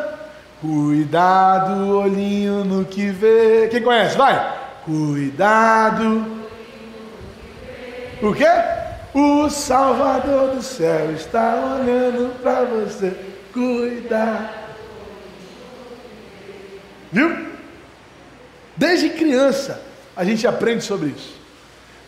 Cuidado, 0.60 1.96
olhinho 1.96 2.64
no 2.64 2.84
que 2.84 3.08
vê. 3.08 3.68
Quem 3.70 3.80
conhece? 3.80 4.16
Vai. 4.18 4.52
Cuidado. 4.84 6.39
O 8.22 8.34
quê? 8.34 8.44
O 9.14 9.48
Salvador 9.48 10.54
do 10.54 10.62
céu 10.62 11.12
está 11.12 11.54
olhando 11.54 12.40
para 12.42 12.64
você. 12.64 13.16
Cuidar. 13.52 14.76
Viu? 17.10 17.48
Desde 18.76 19.10
criança 19.10 19.82
a 20.14 20.24
gente 20.24 20.46
aprende 20.46 20.84
sobre 20.84 21.08
isso. 21.08 21.34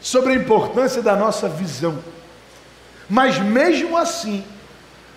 Sobre 0.01 0.33
a 0.33 0.37
importância 0.37 1.03
da 1.03 1.17
nossa 1.17 1.49
visão. 1.49 1.99
Mas 3.09 3.39
mesmo 3.39 3.97
assim, 3.97 4.45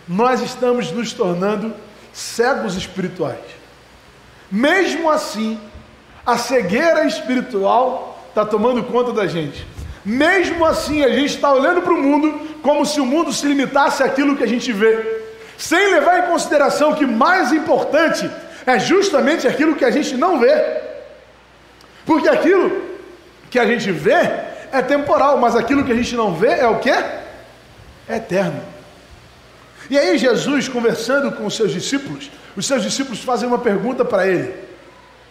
nós 0.07 0.41
estamos 0.41 0.91
nos 0.91 1.13
tornando 1.13 1.73
cegos 2.13 2.75
espirituais. 2.75 3.39
Mesmo 4.49 5.09
assim, 5.09 5.59
a 6.25 6.37
cegueira 6.37 7.05
espiritual 7.05 8.23
está 8.29 8.45
tomando 8.45 8.83
conta 8.83 9.11
da 9.11 9.27
gente. 9.27 9.65
Mesmo 10.05 10.63
assim, 10.63 11.03
a 11.03 11.09
gente 11.09 11.33
está 11.33 11.51
olhando 11.51 11.81
para 11.81 11.93
o 11.93 11.97
mundo 11.97 12.39
como 12.61 12.85
se 12.85 13.01
o 13.01 13.05
mundo 13.05 13.33
se 13.33 13.47
limitasse 13.47 14.03
àquilo 14.03 14.37
que 14.37 14.43
a 14.43 14.47
gente 14.47 14.71
vê, 14.71 15.23
sem 15.57 15.91
levar 15.91 16.19
em 16.19 16.29
consideração 16.29 16.93
que 16.93 17.05
mais 17.05 17.51
importante 17.51 18.29
é 18.65 18.77
justamente 18.77 19.47
aquilo 19.47 19.75
que 19.75 19.83
a 19.83 19.89
gente 19.89 20.15
não 20.15 20.39
vê. 20.39 20.53
Porque 22.05 22.29
aquilo 22.29 22.83
que 23.49 23.57
a 23.57 23.65
gente 23.65 23.91
vê 23.91 24.13
é 24.71 24.81
temporal, 24.81 25.39
mas 25.39 25.55
aquilo 25.55 25.83
que 25.83 25.91
a 25.91 25.95
gente 25.95 26.15
não 26.15 26.35
vê 26.35 26.49
é 26.49 26.67
o 26.67 26.77
que? 26.77 26.91
É 26.91 28.17
eterno. 28.17 28.61
E 29.89 29.97
aí 29.97 30.17
Jesus, 30.17 30.67
conversando 30.67 31.31
com 31.31 31.45
os 31.45 31.55
seus 31.55 31.71
discípulos, 31.71 32.29
os 32.55 32.65
seus 32.65 32.83
discípulos 32.83 33.23
fazem 33.23 33.47
uma 33.47 33.59
pergunta 33.59 34.05
para 34.05 34.27
ele, 34.27 34.53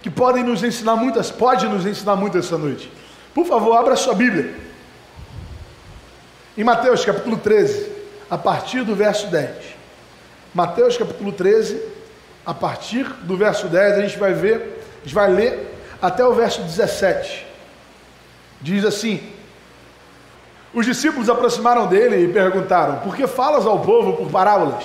que 0.03 0.11
podem 0.11 0.43
nos 0.43 0.65
ensinar 0.65 0.97
muitas, 0.97 1.31
pode 1.31 1.67
nos 1.69 1.87
ensinar 1.87 2.17
muito 2.17 2.39
essa 2.39 2.59
noite. 2.59 2.91
Por 3.35 3.45
favor, 3.45 3.77
abra 3.77 3.97
sua 3.97 4.15
Bíblia. 4.15 4.55
Em 6.57 6.63
Mateus 6.63 7.05
capítulo 7.05 7.37
13, 7.37 7.91
a 8.31 8.39
partir 8.39 8.85
do 8.85 8.95
verso 8.95 9.27
10. 9.27 9.51
Mateus 10.55 10.97
capítulo 10.97 11.33
13, 11.33 11.83
a 12.47 12.55
partir 12.55 13.03
do 13.23 13.37
verso 13.37 13.67
10, 13.67 13.99
a 13.99 14.01
gente 14.03 14.19
vai 14.19 14.33
ver, 14.33 14.85
a 15.01 15.05
gente 15.05 15.15
vai 15.15 15.33
ler 15.33 15.77
até 16.01 16.25
o 16.25 16.33
verso 16.33 16.63
17. 16.63 17.45
Diz 18.61 18.85
assim: 18.85 19.21
Os 20.73 20.87
discípulos 20.87 21.29
aproximaram 21.29 21.89
dele 21.89 22.25
e 22.25 22.33
perguntaram: 22.33 23.01
Por 23.01 23.17
que 23.17 23.27
falas 23.27 23.67
ao 23.67 23.81
povo 23.81 24.13
por 24.13 24.31
parábolas? 24.31 24.85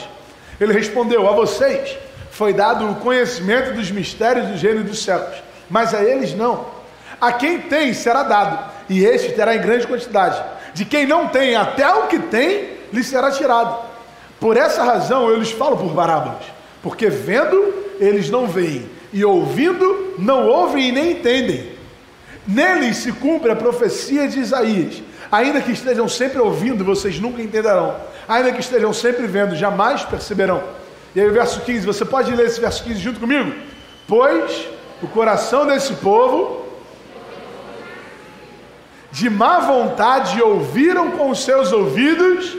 Ele 0.59 0.73
respondeu: 0.73 1.29
A 1.29 1.33
vocês 1.33 1.95
foi 2.31 2.51
dado 2.51 2.89
o 2.89 2.95
conhecimento 2.95 3.75
dos 3.75 3.91
mistérios 3.91 4.47
do 4.47 4.57
reino 4.57 4.83
dos 4.83 5.03
céus, 5.03 5.35
mas 5.69 5.93
a 5.93 6.03
eles 6.03 6.33
não. 6.33 6.78
A 7.19 7.31
quem 7.31 7.59
tem 7.59 7.93
será 7.93 8.23
dado, 8.23 8.71
e 8.89 9.03
este 9.03 9.33
terá 9.33 9.55
em 9.55 9.61
grande 9.61 9.85
quantidade. 9.85 10.41
De 10.73 10.85
quem 10.85 11.05
não 11.05 11.27
tem, 11.27 11.55
até 11.55 11.91
o 11.91 12.07
que 12.07 12.19
tem, 12.19 12.77
lhe 12.93 13.03
será 13.03 13.31
tirado. 13.31 13.77
Por 14.39 14.55
essa 14.55 14.83
razão 14.83 15.27
eu 15.27 15.37
lhes 15.37 15.51
falo 15.51 15.75
por 15.77 15.93
parábolas, 15.93 16.43
porque 16.81 17.09
vendo 17.09 17.73
eles 17.99 18.29
não 18.29 18.47
veem, 18.47 18.89
e 19.11 19.25
ouvindo 19.25 20.15
não 20.17 20.47
ouvem 20.47 20.89
e 20.89 20.91
nem 20.91 21.11
entendem. 21.11 21.71
Neles 22.47 22.97
se 22.97 23.11
cumpre 23.11 23.51
a 23.51 23.55
profecia 23.55 24.27
de 24.27 24.39
Isaías. 24.39 25.03
Ainda 25.31 25.61
que 25.61 25.71
estejam 25.71 26.07
sempre 26.07 26.39
ouvindo, 26.39 26.83
vocês 26.83 27.19
nunca 27.19 27.41
entenderão. 27.41 27.95
Ainda 28.27 28.51
que 28.51 28.61
estejam 28.61 28.91
sempre 28.93 29.27
vendo, 29.27 29.55
jamais 29.55 30.03
perceberão. 30.03 30.63
E 31.13 31.21
aí 31.21 31.27
o 31.27 31.33
verso 31.33 31.61
15, 31.61 31.85
você 31.85 32.05
pode 32.05 32.33
ler 32.33 32.47
esse 32.47 32.59
verso 32.59 32.83
15 32.83 32.99
junto 32.99 33.19
comigo? 33.19 33.53
Pois 34.07 34.67
o 35.01 35.07
coração 35.07 35.67
desse 35.67 35.93
povo 35.95 36.58
de 39.11 39.29
má 39.29 39.59
vontade 39.59 40.41
ouviram 40.41 41.11
com 41.11 41.29
os 41.29 41.43
seus 41.43 41.71
ouvidos 41.71 42.57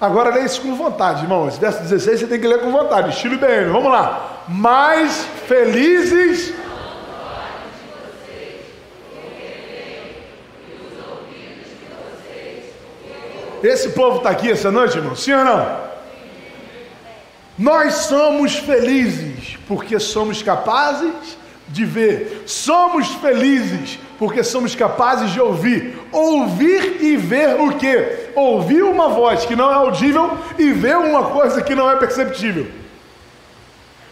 Agora 0.00 0.30
leia 0.30 0.46
isso 0.46 0.62
com 0.62 0.74
vontade, 0.74 1.24
irmão. 1.24 1.46
Esse 1.46 1.60
verso 1.60 1.82
16 1.82 2.20
você 2.20 2.26
tem 2.26 2.40
que 2.40 2.46
ler 2.46 2.60
com 2.60 2.72
vontade, 2.72 3.10
estilo 3.10 3.36
BM. 3.36 3.70
Vamos 3.70 3.92
lá. 3.92 4.44
Mais 4.48 5.26
felizes. 5.46 6.54
Esse 13.62 13.90
povo 13.90 14.18
está 14.18 14.30
aqui 14.30 14.50
essa 14.50 14.70
noite, 14.70 14.96
irmão? 14.96 15.14
Sim 15.14 15.32
ou 15.34 15.44
não? 15.44 15.90
Nós 17.58 17.94
somos 17.94 18.56
felizes 18.56 19.58
porque 19.68 19.98
somos 20.00 20.42
capazes 20.42 21.38
de 21.68 21.84
ver. 21.84 22.44
Somos 22.46 23.08
felizes 23.16 23.98
porque 24.18 24.42
somos 24.42 24.74
capazes 24.74 25.30
de 25.30 25.40
ouvir. 25.40 25.98
Ouvir 26.10 27.02
e 27.02 27.16
ver 27.16 27.60
o 27.60 27.72
que? 27.74 28.30
Ouvir 28.34 28.82
uma 28.82 29.08
voz 29.08 29.44
que 29.44 29.54
não 29.54 29.70
é 29.70 29.74
audível 29.74 30.38
e 30.58 30.72
ver 30.72 30.96
uma 30.96 31.24
coisa 31.24 31.60
que 31.60 31.74
não 31.74 31.90
é 31.90 31.96
perceptível. 31.96 32.66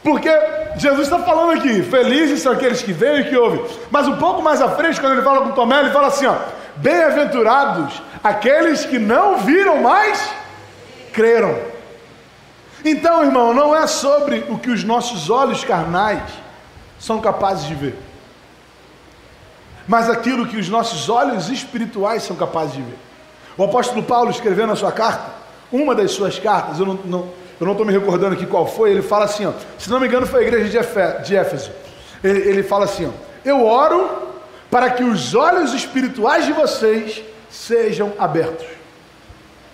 Porque 0.02 0.30
Jesus 0.76 1.02
está 1.08 1.18
falando 1.18 1.58
aqui, 1.58 1.82
felizes 1.82 2.40
são 2.40 2.52
aqueles 2.52 2.82
que 2.82 2.92
veem 2.92 3.20
e 3.20 3.24
que 3.24 3.36
ouvem. 3.36 3.64
Mas 3.90 4.06
um 4.06 4.16
pouco 4.16 4.42
mais 4.42 4.60
à 4.62 4.68
frente, 4.68 5.00
quando 5.00 5.14
ele 5.14 5.22
fala 5.22 5.42
com 5.42 5.52
Tomé, 5.52 5.80
ele 5.80 5.90
fala 5.90 6.06
assim: 6.08 6.26
ó, 6.26 6.36
bem-aventurados 6.76 8.00
aqueles 8.22 8.84
que 8.84 8.98
não 8.98 9.38
viram, 9.38 9.82
mas 9.82 10.30
creram. 11.12 11.58
Então, 12.84 13.24
irmão, 13.24 13.52
não 13.52 13.74
é 13.74 13.86
sobre 13.86 14.44
o 14.48 14.58
que 14.58 14.70
os 14.70 14.84
nossos 14.84 15.30
olhos 15.30 15.64
carnais 15.64 16.22
são 16.98 17.20
capazes 17.20 17.66
de 17.66 17.74
ver 17.74 18.08
mas 19.88 20.10
aquilo 20.10 20.46
que 20.46 20.58
os 20.58 20.68
nossos 20.68 21.08
olhos 21.08 21.48
espirituais 21.48 22.22
são 22.22 22.36
capazes 22.36 22.74
de 22.74 22.82
ver. 22.82 22.98
O 23.56 23.64
apóstolo 23.64 24.02
Paulo, 24.02 24.30
escrevendo 24.30 24.74
a 24.74 24.76
sua 24.76 24.92
carta, 24.92 25.32
uma 25.72 25.94
das 25.94 26.10
suas 26.10 26.38
cartas, 26.38 26.78
eu 26.78 26.84
não 26.84 26.94
estou 26.94 27.34
não, 27.58 27.74
não 27.74 27.84
me 27.86 27.92
recordando 27.92 28.34
aqui 28.34 28.44
qual 28.44 28.66
foi, 28.66 28.90
ele 28.90 29.02
fala 29.02 29.24
assim, 29.24 29.46
ó, 29.46 29.52
se 29.78 29.88
não 29.90 29.98
me 29.98 30.06
engano 30.06 30.26
foi 30.26 30.44
a 30.44 30.46
igreja 30.46 30.84
de 31.24 31.34
Éfeso, 31.34 31.72
ele, 32.22 32.38
ele 32.50 32.62
fala 32.62 32.84
assim, 32.84 33.06
ó, 33.06 33.10
eu 33.44 33.64
oro 33.64 34.28
para 34.70 34.90
que 34.90 35.02
os 35.02 35.34
olhos 35.34 35.72
espirituais 35.72 36.44
de 36.44 36.52
vocês 36.52 37.22
sejam 37.50 38.12
abertos. 38.18 38.66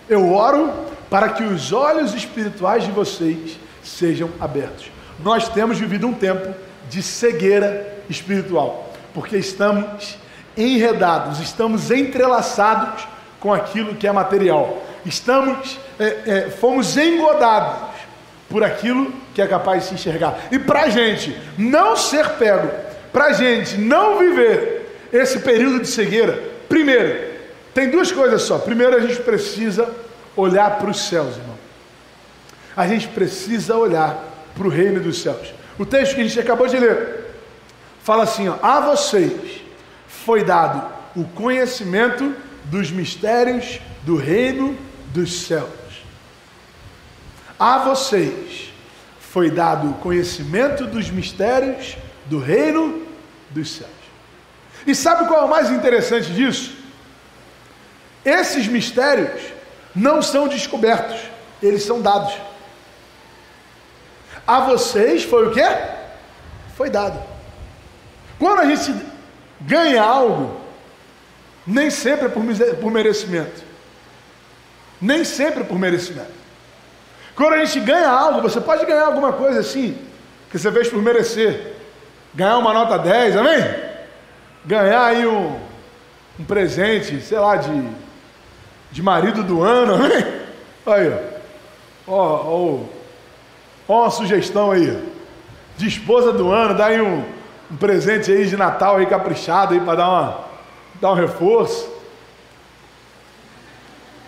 Eu 0.09 0.33
oro 0.33 0.71
para 1.09 1.29
que 1.29 1.43
os 1.43 1.71
olhos 1.71 2.13
espirituais 2.13 2.83
de 2.83 2.91
vocês 2.91 3.57
sejam 3.83 4.29
abertos. 4.39 4.91
Nós 5.23 5.47
temos 5.49 5.79
vivido 5.79 6.07
um 6.07 6.13
tempo 6.13 6.53
de 6.89 7.01
cegueira 7.01 8.03
espiritual 8.09 8.85
porque 9.15 9.37
estamos 9.37 10.17
enredados, 10.57 11.39
estamos 11.39 11.89
entrelaçados 11.89 13.07
com 13.39 13.53
aquilo 13.53 13.95
que 13.95 14.05
é 14.05 14.11
material. 14.11 14.83
Estamos, 15.05 15.79
é, 15.97 16.17
é, 16.25 16.49
fomos 16.49 16.97
engodados 16.97 17.95
por 18.49 18.61
aquilo 18.61 19.13
que 19.33 19.41
é 19.41 19.47
capaz 19.47 19.83
de 19.83 19.89
se 19.89 19.95
enxergar. 19.95 20.37
E 20.51 20.59
para 20.59 20.81
a 20.81 20.89
gente 20.89 21.35
não 21.57 21.95
ser 21.95 22.27
pego, 22.31 22.69
para 23.13 23.27
a 23.27 23.33
gente 23.33 23.77
não 23.77 24.19
viver 24.19 25.07
esse 25.13 25.39
período 25.39 25.79
de 25.79 25.87
cegueira, 25.87 26.37
primeiro, 26.67 27.34
tem 27.75 27.89
duas 27.89 28.09
coisas 28.09 28.43
só. 28.43 28.57
Primeiro, 28.57 28.95
a 28.95 29.01
gente 29.01 29.21
precisa 29.21 29.93
olhar 30.33 30.79
para 30.79 30.89
os 30.89 30.97
céus, 31.09 31.35
irmão. 31.35 31.57
A 32.75 32.87
gente 32.87 33.09
precisa 33.09 33.75
olhar 33.75 34.17
para 34.55 34.65
o 34.65 34.69
reino 34.69 35.01
dos 35.01 35.21
céus. 35.21 35.53
O 35.77 35.85
texto 35.85 36.15
que 36.15 36.21
a 36.21 36.23
gente 36.23 36.39
acabou 36.39 36.67
de 36.67 36.79
ler, 36.79 37.35
fala 38.01 38.23
assim: 38.23 38.47
ó, 38.47 38.55
a 38.61 38.79
vocês 38.79 39.61
foi 40.07 40.41
dado 40.45 40.89
o 41.17 41.25
conhecimento 41.25 42.33
dos 42.63 42.89
mistérios 42.91 43.81
do 44.03 44.15
reino 44.15 44.77
dos 45.07 45.41
céus. 45.45 45.69
A 47.59 47.79
vocês 47.79 48.73
foi 49.19 49.51
dado 49.51 49.89
o 49.89 49.93
conhecimento 49.95 50.85
dos 50.85 51.09
mistérios 51.09 51.97
do 52.27 52.39
reino 52.39 53.05
dos 53.49 53.69
céus. 53.69 53.91
E 54.87 54.95
sabe 54.95 55.27
qual 55.27 55.41
é 55.41 55.45
o 55.45 55.49
mais 55.49 55.69
interessante 55.69 56.31
disso? 56.31 56.74
Esses 58.25 58.67
mistérios 58.67 59.39
não 59.95 60.21
são 60.21 60.47
descobertos, 60.47 61.21
eles 61.61 61.83
são 61.83 62.01
dados. 62.01 62.33
A 64.47 64.61
vocês 64.61 65.23
foi 65.23 65.47
o 65.47 65.51
que? 65.51 65.63
Foi 66.75 66.89
dado. 66.89 67.19
Quando 68.37 68.59
a 68.59 68.65
gente 68.65 68.93
ganha 69.61 70.03
algo, 70.03 70.59
nem 71.65 71.89
sempre 71.89 72.25
é 72.25 72.29
por, 72.29 72.91
merecimento. 72.91 73.63
Nem 74.99 75.23
sempre 75.23 75.61
é 75.61 75.63
por 75.63 75.79
merecimento. 75.79 76.33
Quando 77.35 77.53
a 77.53 77.65
gente 77.65 77.79
ganha 77.79 78.09
algo, 78.09 78.41
você 78.41 78.61
pode 78.61 78.85
ganhar 78.85 79.05
alguma 79.05 79.33
coisa 79.33 79.59
assim, 79.59 79.97
que 80.51 80.57
você 80.57 80.71
fez 80.71 80.89
por 80.89 81.01
merecer. 81.01 81.73
Ganhar 82.33 82.57
uma 82.57 82.73
nota 82.73 82.97
10, 82.99 83.37
amém? 83.37 83.75
Ganhar 84.65 85.05
aí 85.05 85.25
um, 85.25 85.59
um 86.39 86.43
presente, 86.43 87.21
sei 87.21 87.39
lá, 87.39 87.55
de, 87.55 87.71
de 88.95 89.03
marido 89.03 89.43
do 89.43 89.61
ano, 89.61 89.95
amém? 89.95 90.25
Aí, 90.85 91.11
ó. 91.11 91.17
Ó, 92.07 92.15
ó, 92.17 92.79
ó 93.89 94.01
uma 94.03 94.09
sugestão 94.09 94.71
aí. 94.71 94.97
De 95.75 95.85
esposa 95.85 96.31
do 96.31 96.49
ano, 96.49 96.77
dá 96.77 96.85
aí 96.85 97.01
um, 97.01 97.21
um 97.69 97.75
presente 97.75 98.31
aí 98.31 98.45
de 98.45 98.55
Natal 98.55 98.95
aí 98.95 99.05
caprichado 99.05 99.73
aí 99.73 99.81
para 99.81 99.95
dar 99.95 100.07
uma 100.07 100.45
dar 101.01 101.11
um 101.11 101.13
reforço. 101.13 101.91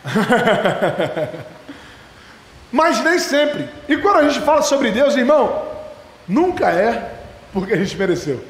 Mas 2.69 3.01
nem 3.01 3.19
sempre. 3.19 3.69
E 3.87 3.95
quando 3.95 4.17
a 4.17 4.27
gente 4.27 4.41
fala 4.41 4.61
sobre 4.63 4.91
Deus, 4.91 5.15
irmão, 5.15 5.63
nunca 6.27 6.69
é 6.69 7.13
porque 7.53 7.71
a 7.71 7.77
gente 7.77 7.95
mereceu. 7.95 8.43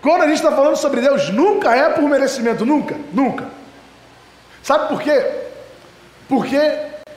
Quando 0.00 0.22
a 0.22 0.28
gente 0.28 0.36
está 0.36 0.52
falando 0.52 0.76
sobre 0.76 1.00
Deus, 1.00 1.30
nunca 1.30 1.74
é 1.74 1.88
por 1.88 2.04
merecimento, 2.04 2.64
nunca, 2.64 2.94
nunca. 3.12 3.58
Sabe 4.62 4.88
por 4.88 5.00
quê? 5.02 5.24
Porque 6.28 6.58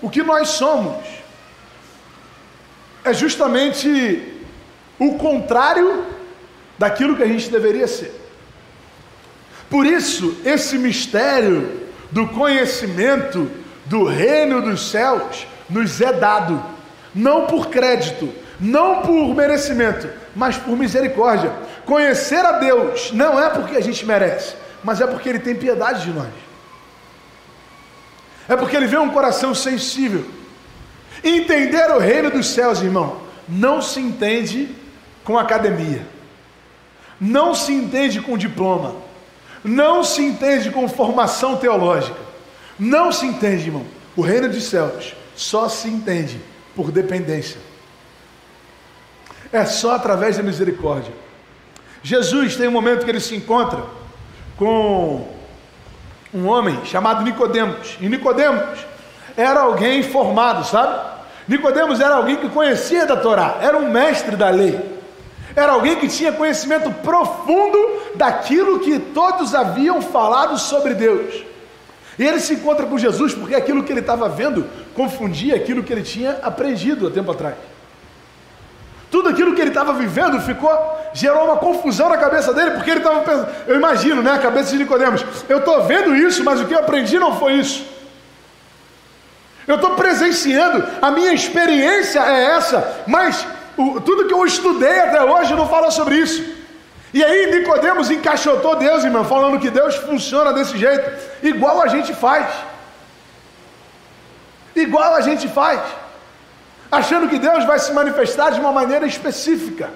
o 0.01 0.09
que 0.09 0.23
nós 0.23 0.49
somos 0.49 1.03
é 3.03 3.13
justamente 3.13 4.41
o 4.97 5.15
contrário 5.15 6.05
daquilo 6.77 7.15
que 7.15 7.23
a 7.23 7.27
gente 7.27 7.49
deveria 7.49 7.87
ser. 7.87 8.13
Por 9.69 9.85
isso, 9.85 10.37
esse 10.45 10.77
mistério 10.77 11.81
do 12.11 12.27
conhecimento 12.27 13.49
do 13.85 14.03
reino 14.05 14.61
dos 14.61 14.89
céus 14.89 15.47
nos 15.69 15.99
é 15.99 16.13
dado, 16.13 16.63
não 17.13 17.47
por 17.47 17.67
crédito, 17.69 18.33
não 18.59 19.01
por 19.01 19.33
merecimento, 19.35 20.07
mas 20.35 20.57
por 20.57 20.77
misericórdia. 20.77 21.51
Conhecer 21.85 22.45
a 22.45 22.53
Deus 22.53 23.11
não 23.11 23.41
é 23.41 23.49
porque 23.49 23.75
a 23.75 23.81
gente 23.81 24.05
merece, 24.05 24.55
mas 24.83 25.01
é 25.01 25.07
porque 25.07 25.27
Ele 25.27 25.39
tem 25.39 25.55
piedade 25.55 26.03
de 26.03 26.11
nós. 26.11 26.29
É 28.53 28.55
porque 28.55 28.77
Ele 28.77 28.85
vê 28.85 28.97
um 28.97 29.09
coração 29.09 29.55
sensível. 29.55 30.23
Entender 31.23 31.89
o 31.89 31.97
reino 31.97 32.29
dos 32.29 32.49
céus, 32.49 32.81
irmão, 32.83 33.21
não 33.49 33.81
se 33.81 33.99
entende 33.99 34.69
com 35.23 35.39
academia, 35.39 36.05
não 37.19 37.55
se 37.55 37.73
entende 37.73 38.21
com 38.21 38.37
diploma, 38.37 38.95
não 39.63 40.03
se 40.03 40.21
entende 40.21 40.69
com 40.69 40.87
formação 40.87 41.57
teológica, 41.57 42.19
não 42.77 43.11
se 43.11 43.25
entende, 43.25 43.65
irmão. 43.67 43.85
O 44.15 44.21
reino 44.21 44.47
dos 44.47 44.65
céus 44.65 45.15
só 45.35 45.67
se 45.67 45.87
entende 45.87 46.39
por 46.75 46.91
dependência. 46.91 47.59
É 49.51 49.65
só 49.65 49.95
através 49.95 50.37
da 50.37 50.43
misericórdia. 50.43 51.13
Jesus 52.03 52.55
tem 52.55 52.67
um 52.67 52.71
momento 52.71 53.03
que 53.03 53.09
ele 53.09 53.19
se 53.19 53.35
encontra 53.35 53.83
com 54.57 55.27
um 56.33 56.47
homem 56.47 56.83
chamado 56.85 57.23
Nicodemos. 57.23 57.97
E 58.01 58.09
Nicodemos 58.09 58.79
era 59.37 59.61
alguém 59.61 60.03
formado, 60.03 60.65
sabe? 60.65 61.13
Nicodemos 61.47 61.99
era 61.99 62.15
alguém 62.15 62.37
que 62.37 62.49
conhecia 62.49 63.05
da 63.05 63.17
Torá, 63.17 63.57
era 63.61 63.77
um 63.77 63.91
mestre 63.91 64.35
da 64.35 64.49
lei. 64.49 64.93
Era 65.55 65.73
alguém 65.73 65.97
que 65.97 66.07
tinha 66.07 66.31
conhecimento 66.31 66.89
profundo 66.91 67.77
daquilo 68.15 68.79
que 68.79 68.97
todos 68.97 69.53
haviam 69.53 70.01
falado 70.01 70.57
sobre 70.57 70.93
Deus. 70.95 71.43
E 72.17 72.25
ele 72.25 72.39
se 72.39 72.53
encontra 72.53 72.85
com 72.85 72.97
Jesus 72.97 73.33
porque 73.33 73.55
aquilo 73.55 73.83
que 73.83 73.91
ele 73.91 73.99
estava 73.99 74.29
vendo 74.29 74.65
confundia 74.95 75.55
aquilo 75.55 75.83
que 75.83 75.91
ele 75.91 76.03
tinha 76.03 76.39
aprendido 76.41 77.07
há 77.07 77.11
tempo 77.11 77.31
atrás. 77.31 77.55
Tudo 79.13 79.29
aquilo 79.29 79.53
que 79.53 79.61
ele 79.61 79.69
estava 79.69 79.93
vivendo 79.93 80.41
ficou, 80.41 80.75
gerou 81.13 81.45
uma 81.45 81.57
confusão 81.57 82.09
na 82.09 82.17
cabeça 82.17 82.51
dele, 82.51 82.71
porque 82.71 82.89
ele 82.89 82.99
estava 82.99 83.19
pensando, 83.19 83.47
eu 83.67 83.75
imagino, 83.75 84.23
né, 84.23 84.31
a 84.31 84.39
cabeça 84.39 84.71
de 84.71 84.77
Nicodemos, 84.77 85.23
eu 85.47 85.59
estou 85.59 85.83
vendo 85.83 86.15
isso, 86.15 86.43
mas 86.43 86.59
o 86.59 86.65
que 86.65 86.73
eu 86.73 86.79
aprendi 86.79 87.19
não 87.19 87.37
foi 87.37 87.53
isso. 87.53 87.85
Eu 89.67 89.75
estou 89.75 89.91
presenciando, 89.91 90.83
a 90.99 91.11
minha 91.11 91.31
experiência 91.31 92.21
é 92.21 92.55
essa, 92.55 93.03
mas 93.05 93.45
o, 93.77 94.01
tudo 94.01 94.25
que 94.25 94.33
eu 94.33 94.43
estudei 94.47 95.01
até 95.01 95.21
hoje 95.21 95.53
não 95.53 95.69
fala 95.69 95.91
sobre 95.91 96.15
isso. 96.15 96.43
E 97.13 97.23
aí 97.23 97.51
Nicodemos 97.51 98.09
encaixotou 98.09 98.77
Deus, 98.77 99.03
irmão, 99.03 99.23
falando 99.23 99.59
que 99.59 99.69
Deus 99.69 99.95
funciona 99.95 100.51
desse 100.53 100.75
jeito, 100.75 101.07
igual 101.43 101.83
a 101.83 101.87
gente 101.87 102.15
faz. 102.15 102.47
Igual 104.75 105.13
a 105.13 105.21
gente 105.21 105.47
faz. 105.47 106.02
Achando 106.93 107.27
que 107.27 107.39
Deus 107.39 107.65
vai 107.65 107.79
se 107.79 107.91
manifestar 107.91 108.51
de 108.51 108.59
uma 108.59 108.71
maneira 108.71 109.05
específica. 109.07 109.89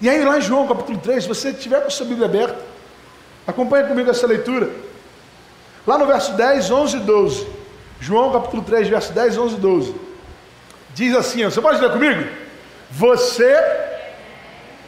E 0.00 0.08
aí 0.08 0.24
lá 0.24 0.38
em 0.38 0.40
João 0.40 0.66
capítulo 0.66 0.98
3, 0.98 1.22
se 1.22 1.28
você 1.28 1.52
tiver 1.52 1.82
com 1.82 1.90
sua 1.90 2.06
Bíblia 2.06 2.26
aberta, 2.26 2.58
acompanhe 3.46 3.86
comigo 3.86 4.10
essa 4.10 4.26
leitura. 4.26 4.70
Lá 5.86 5.98
no 5.98 6.06
verso 6.06 6.32
10, 6.32 6.70
11 6.70 6.96
e 6.96 7.00
12. 7.00 7.46
João 8.00 8.32
capítulo 8.32 8.62
3, 8.62 8.88
verso 8.88 9.12
10, 9.12 9.36
11 9.36 9.54
e 9.54 9.58
12. 9.58 9.94
Diz 10.94 11.14
assim, 11.14 11.44
você 11.44 11.60
pode 11.60 11.80
ler 11.80 11.92
comigo? 11.92 12.26
Você. 12.90 13.54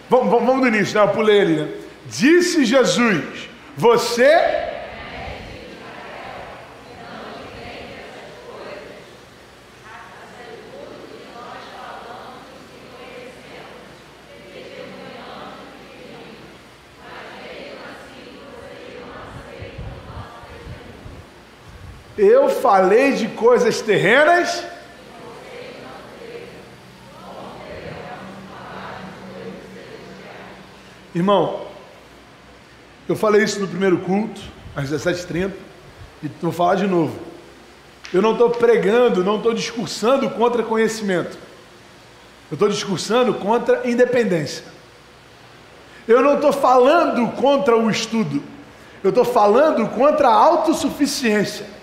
Vamos, 0.08 0.30
vamos 0.30 0.60
do 0.62 0.68
início, 0.68 0.98
né? 0.98 1.04
Eu 1.04 1.08
pulei 1.12 1.40
ali, 1.40 1.56
né? 1.56 1.68
Disse 2.06 2.64
Jesus: 2.64 3.48
Você 3.76 4.75
Eu 22.18 22.48
falei 22.48 23.12
de 23.12 23.28
coisas 23.28 23.82
terrenas. 23.82 24.64
Irmão, 31.14 31.66
eu 33.06 33.16
falei 33.16 33.42
isso 33.42 33.60
no 33.60 33.68
primeiro 33.68 33.98
culto, 33.98 34.40
às 34.74 34.90
17h30, 34.90 35.52
e 36.22 36.28
vou 36.40 36.52
falar 36.52 36.76
de 36.76 36.86
novo. 36.86 37.18
Eu 38.12 38.22
não 38.22 38.32
estou 38.32 38.48
pregando, 38.48 39.22
não 39.22 39.36
estou 39.36 39.52
discursando 39.52 40.30
contra 40.30 40.62
conhecimento. 40.62 41.36
Eu 42.50 42.54
estou 42.54 42.68
discursando 42.68 43.34
contra 43.34 43.86
independência. 43.88 44.64
Eu 46.08 46.22
não 46.22 46.36
estou 46.36 46.52
falando 46.52 47.30
contra 47.32 47.76
o 47.76 47.90
estudo. 47.90 48.42
Eu 49.02 49.10
estou 49.10 49.24
falando 49.24 49.86
contra 49.90 50.28
a 50.28 50.34
autossuficiência 50.34 51.75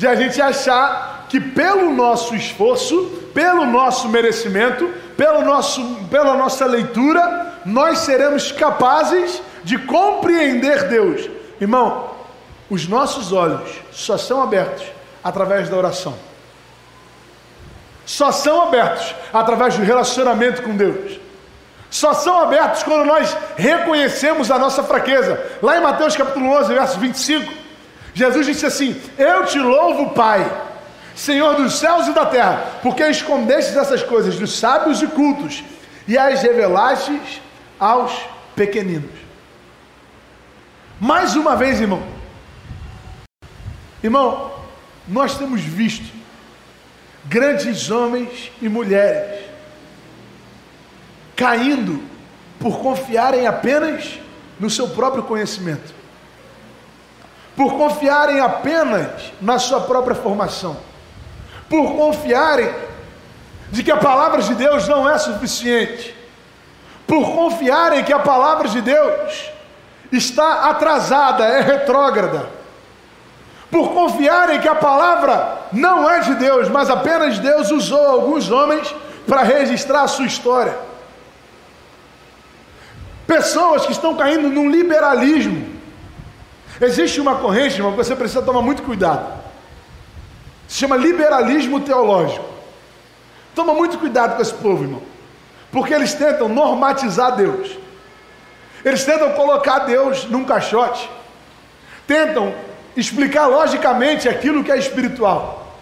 de 0.00 0.06
a 0.06 0.14
gente 0.14 0.40
achar 0.40 1.26
que 1.28 1.38
pelo 1.38 1.90
nosso 1.90 2.34
esforço, 2.34 3.04
pelo 3.34 3.66
nosso 3.66 4.08
merecimento, 4.08 4.88
pelo 5.14 5.42
nosso, 5.42 5.84
pela 6.10 6.34
nossa 6.38 6.64
leitura, 6.64 7.60
nós 7.66 7.98
seremos 7.98 8.50
capazes 8.50 9.42
de 9.62 9.76
compreender 9.76 10.88
Deus. 10.88 11.28
Irmão, 11.60 12.12
os 12.70 12.88
nossos 12.88 13.30
olhos 13.30 13.68
só 13.92 14.16
são 14.16 14.42
abertos 14.42 14.86
através 15.22 15.68
da 15.68 15.76
oração. 15.76 16.14
Só 18.06 18.32
são 18.32 18.62
abertos 18.62 19.14
através 19.34 19.76
do 19.76 19.84
relacionamento 19.84 20.62
com 20.62 20.74
Deus. 20.74 21.20
Só 21.90 22.14
são 22.14 22.40
abertos 22.40 22.82
quando 22.84 23.04
nós 23.04 23.36
reconhecemos 23.54 24.50
a 24.50 24.58
nossa 24.58 24.82
fraqueza. 24.82 25.38
Lá 25.60 25.76
em 25.76 25.82
Mateus 25.82 26.16
capítulo 26.16 26.46
11, 26.52 26.72
verso 26.72 26.98
25, 26.98 27.59
Jesus 28.20 28.44
disse 28.44 28.66
assim: 28.66 29.00
Eu 29.16 29.46
te 29.46 29.58
louvo, 29.58 30.10
Pai, 30.10 30.44
Senhor 31.16 31.54
dos 31.54 31.78
céus 31.78 32.06
e 32.06 32.12
da 32.12 32.26
terra, 32.26 32.80
porque 32.82 33.02
escondestes 33.02 33.74
essas 33.74 34.02
coisas 34.02 34.36
dos 34.36 34.58
sábios 34.58 35.00
e 35.00 35.06
cultos 35.06 35.64
e 36.06 36.18
as 36.18 36.42
revelastes 36.42 37.40
aos 37.78 38.12
pequeninos. 38.54 39.10
Mais 41.00 41.34
uma 41.34 41.56
vez, 41.56 41.80
irmão, 41.80 42.02
irmão, 44.02 44.52
nós 45.08 45.38
temos 45.38 45.62
visto 45.62 46.12
grandes 47.24 47.90
homens 47.90 48.52
e 48.60 48.68
mulheres 48.68 49.46
caindo 51.34 52.02
por 52.58 52.80
confiarem 52.80 53.46
apenas 53.46 54.18
no 54.58 54.68
seu 54.68 54.90
próprio 54.90 55.22
conhecimento 55.22 55.99
por 57.60 57.74
confiarem 57.74 58.40
apenas 58.40 59.34
na 59.38 59.58
sua 59.58 59.82
própria 59.82 60.16
formação, 60.16 60.78
por 61.68 61.94
confiarem 61.94 62.74
de 63.70 63.82
que 63.82 63.92
a 63.92 63.98
palavra 63.98 64.40
de 64.40 64.54
Deus 64.54 64.88
não 64.88 65.06
é 65.06 65.18
suficiente, 65.18 66.16
por 67.06 67.22
confiarem 67.34 68.02
que 68.02 68.14
a 68.14 68.18
palavra 68.18 68.66
de 68.66 68.80
Deus 68.80 69.50
está 70.10 70.70
atrasada, 70.70 71.44
é 71.44 71.60
retrógrada, 71.60 72.48
por 73.70 73.92
confiarem 73.92 74.58
que 74.58 74.68
a 74.68 74.74
palavra 74.74 75.58
não 75.70 76.08
é 76.08 76.20
de 76.20 76.36
Deus, 76.36 76.66
mas 76.70 76.88
apenas 76.88 77.38
Deus 77.38 77.70
usou 77.70 78.06
alguns 78.06 78.50
homens 78.50 78.94
para 79.28 79.42
registrar 79.42 80.04
a 80.04 80.08
sua 80.08 80.24
história. 80.24 80.74
Pessoas 83.26 83.84
que 83.84 83.92
estão 83.92 84.16
caindo 84.16 84.48
num 84.48 84.70
liberalismo, 84.70 85.79
Existe 86.80 87.20
uma 87.20 87.36
corrente, 87.36 87.74
irmão, 87.76 87.90
que 87.92 87.98
você 87.98 88.16
precisa 88.16 88.40
tomar 88.40 88.62
muito 88.62 88.82
cuidado. 88.82 89.38
Se 90.66 90.78
chama 90.78 90.96
liberalismo 90.96 91.80
teológico. 91.80 92.46
Toma 93.54 93.74
muito 93.74 93.98
cuidado 93.98 94.36
com 94.36 94.42
esse 94.42 94.54
povo, 94.54 94.84
irmão. 94.84 95.02
Porque 95.70 95.92
eles 95.92 96.14
tentam 96.14 96.48
normatizar 96.48 97.36
Deus. 97.36 97.76
Eles 98.82 99.04
tentam 99.04 99.32
colocar 99.32 99.80
Deus 99.80 100.24
num 100.24 100.44
caixote. 100.44 101.10
Tentam 102.06 102.54
explicar 102.96 103.46
logicamente 103.46 104.28
aquilo 104.28 104.64
que 104.64 104.72
é 104.72 104.78
espiritual. 104.78 105.76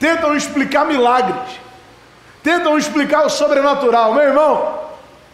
Tentam 0.00 0.34
explicar 0.34 0.86
milagres. 0.86 1.60
Tentam 2.42 2.78
explicar 2.78 3.26
o 3.26 3.28
sobrenatural. 3.28 4.14
Meu 4.14 4.24
irmão, 4.24 4.78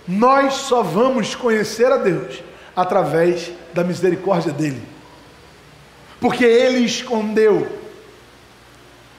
nós 0.08 0.54
só 0.54 0.82
vamos 0.82 1.36
conhecer 1.36 1.92
a 1.92 1.98
Deus 1.98 2.42
através 2.74 3.52
da 3.72 3.84
misericórdia 3.84 4.52
dEle 4.52 4.93
porque 6.20 6.44
ele 6.44 6.80
escondeu 6.80 7.80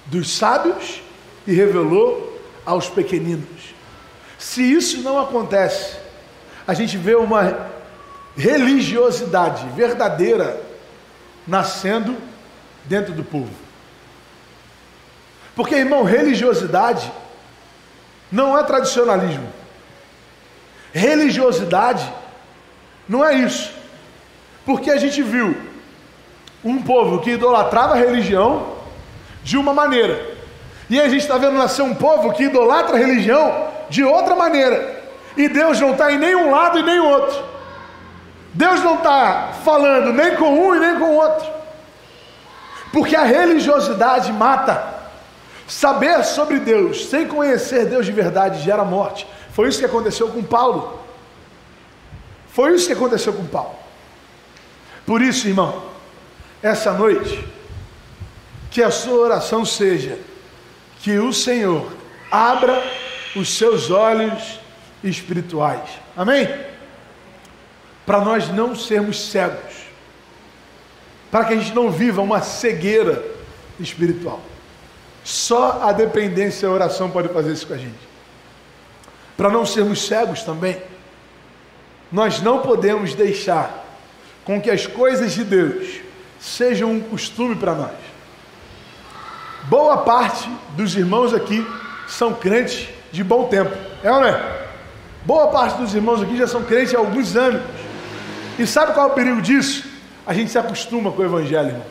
dos 0.05 0.36
sábios 0.36 1.01
e 1.45 1.53
revelou 1.53 2.41
aos 2.65 2.89
pequeninos. 2.89 3.75
Se 4.38 4.62
isso 4.62 5.01
não 5.01 5.19
acontece, 5.19 5.97
a 6.67 6.73
gente 6.73 6.97
vê 6.97 7.15
uma 7.15 7.69
religiosidade 8.36 9.65
verdadeira 9.75 10.62
nascendo 11.47 12.15
dentro 12.86 13.13
do 13.13 13.23
povo. 13.23 13.51
Porque, 15.55 15.75
irmão, 15.75 16.03
religiosidade 16.03 17.12
não 18.31 18.58
é 18.58 18.63
tradicionalismo. 18.63 19.47
Religiosidade 20.91 22.12
não 23.08 23.23
é 23.23 23.36
isso. 23.36 23.71
Porque 24.65 24.89
a 24.89 24.97
gente 24.97 25.21
viu 25.21 25.55
um 26.65 26.82
povo 26.82 27.19
que 27.19 27.30
idolatrava 27.32 27.93
a 27.93 27.97
religião 27.97 28.73
de 29.43 29.56
uma 29.56 29.71
maneira. 29.71 30.36
E 30.89 30.99
a 30.99 31.08
gente 31.08 31.21
está 31.21 31.38
vendo 31.38 31.58
nascer 31.58 31.84
um 31.84 31.93
povo 31.93 32.34
que 32.34 32.43
idolatra 32.43 32.95
a 32.95 32.99
religião 32.99 33.67
de 33.89 34.04
outra 34.04 34.36
maneira. 34.36 35.04
E 35.38 35.47
Deus 35.47 35.80
não 35.80 35.91
está 35.91 36.12
em 36.12 36.17
nenhum 36.17 36.49
lado 36.49 36.80
e 36.80 36.84
nem 36.84 36.99
outro. 36.99 37.43
Deus 38.54 38.82
não 38.82 38.95
está 38.95 39.51
falando 39.63 40.12
nem 40.12 40.36
com 40.36 40.49
um 40.49 40.75
e 40.75 40.80
nem 40.80 40.97
com 40.97 41.06
o 41.06 41.15
outro. 41.15 41.47
Porque 42.91 43.15
a 43.15 43.23
religiosidade 43.23 44.34
mata. 44.34 44.95
Saber 45.67 46.23
sobre 46.23 46.60
Deus 46.60 47.08
sem 47.08 47.28
conhecer 47.28 47.86
Deus 47.86 48.06
de 48.06 48.12
verdade 48.12 48.62
gera 48.62 48.84
morte. 48.84 49.28
Foi 49.51 49.67
isso 49.67 49.80
que 49.80 49.86
aconteceu 49.86 50.30
com 50.30 50.43
Paulo. 50.43 50.99
Foi 52.51 52.73
isso 52.73 52.88
que 52.88 52.93
aconteceu 52.93 53.34
com 53.34 53.45
Paulo. 53.45 53.75
Por 55.06 55.21
isso, 55.21 55.47
irmão, 55.47 55.94
essa 56.65 56.91
noite, 56.91 57.47
que 58.71 58.82
a 58.82 58.89
sua 58.89 59.19
oração 59.19 59.63
seja 59.63 60.17
que 60.99 61.19
o 61.19 61.32
Senhor 61.32 61.93
abra 62.32 62.84
os 63.36 63.56
seus 63.56 63.91
olhos 63.91 64.60
espirituais. 65.04 65.88
Amém? 66.17 66.49
Para 68.04 68.19
nós 68.21 68.49
não 68.49 68.75
sermos 68.75 69.30
cegos. 69.30 69.75
Para 71.30 71.45
que 71.45 71.54
a 71.54 71.58
gente 71.58 71.75
não 71.75 71.91
viva 71.91 72.23
uma 72.23 72.41
cegueira 72.41 73.23
espiritual. 73.80 74.41
Só 75.23 75.84
a 75.84 75.91
dependência 75.91 76.65
e 76.65 76.69
a 76.69 76.71
oração 76.71 77.12
pode 77.12 77.30
fazer 77.30 77.54
isso 77.54 77.67
com 77.67 77.75
a 77.75 77.78
gente. 77.78 78.10
Para 79.38 79.51
não 79.51 79.67
sermos 79.67 80.08
cegos 80.08 80.41
também, 80.41 80.82
nós 82.12 82.41
não 82.41 82.63
podemos 82.63 83.13
deixar 83.13 83.86
com 84.43 84.60
que 84.60 84.71
as 84.71 84.88
coisas 84.88 85.32
de 85.34 85.43
Deus 85.43 86.04
sejam 86.45 86.91
um 86.91 87.01
costume 87.01 87.55
para 87.55 87.73
nós. 87.73 87.91
Boa 89.63 89.97
parte 89.97 90.47
dos 90.77 90.95
irmãos 90.95 91.34
aqui 91.34 91.65
são 92.08 92.34
crentes 92.34 92.88
de 93.12 93.23
bom 93.23 93.47
tempo, 93.47 93.75
é 94.03 94.12
ou 94.12 94.19
não 94.19 94.27
é? 94.27 94.67
Boa 95.25 95.47
parte 95.47 95.79
dos 95.79 95.95
irmãos 95.95 96.21
aqui 96.21 96.38
já 96.38 96.45
são 96.45 96.63
crentes 96.63 96.93
há 96.93 96.99
alguns 96.99 97.36
anos. 97.36 97.63
E 98.60 98.67
sabe 98.67 98.93
qual 98.93 99.10
é 99.10 99.12
o 99.12 99.15
perigo 99.15 99.41
disso? 99.41 99.89
A 100.25 100.34
gente 100.36 100.51
se 100.51 100.58
acostuma 100.60 101.12
com 101.12 101.23
o 101.23 101.25
Evangelho, 101.25 101.69
irmão. 101.69 101.86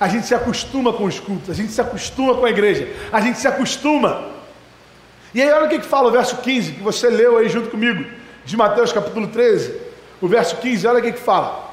A 0.00 0.08
gente 0.08 0.26
se 0.26 0.34
acostuma 0.34 0.92
com 0.92 1.04
os 1.04 1.20
cultos, 1.20 1.50
a 1.50 1.54
gente 1.54 1.70
se 1.70 1.80
acostuma 1.80 2.34
com 2.34 2.46
a 2.46 2.50
igreja, 2.50 2.88
a 3.12 3.20
gente 3.20 3.38
se 3.38 3.46
acostuma. 3.46 4.24
E 5.34 5.42
aí, 5.42 5.52
olha 5.52 5.66
o 5.66 5.68
que, 5.68 5.80
que 5.80 5.86
fala 5.86 6.08
o 6.08 6.12
verso 6.12 6.38
15, 6.38 6.72
que 6.72 6.82
você 6.82 7.10
leu 7.10 7.36
aí 7.36 7.48
junto 7.48 7.70
comigo, 7.70 8.04
de 8.44 8.56
Mateus 8.56 8.92
capítulo 8.92 9.28
13, 9.28 9.74
o 10.20 10.26
verso 10.26 10.56
15, 10.56 10.86
olha 10.86 10.98
o 10.98 11.02
que, 11.02 11.12
que 11.12 11.20
fala. 11.20 11.63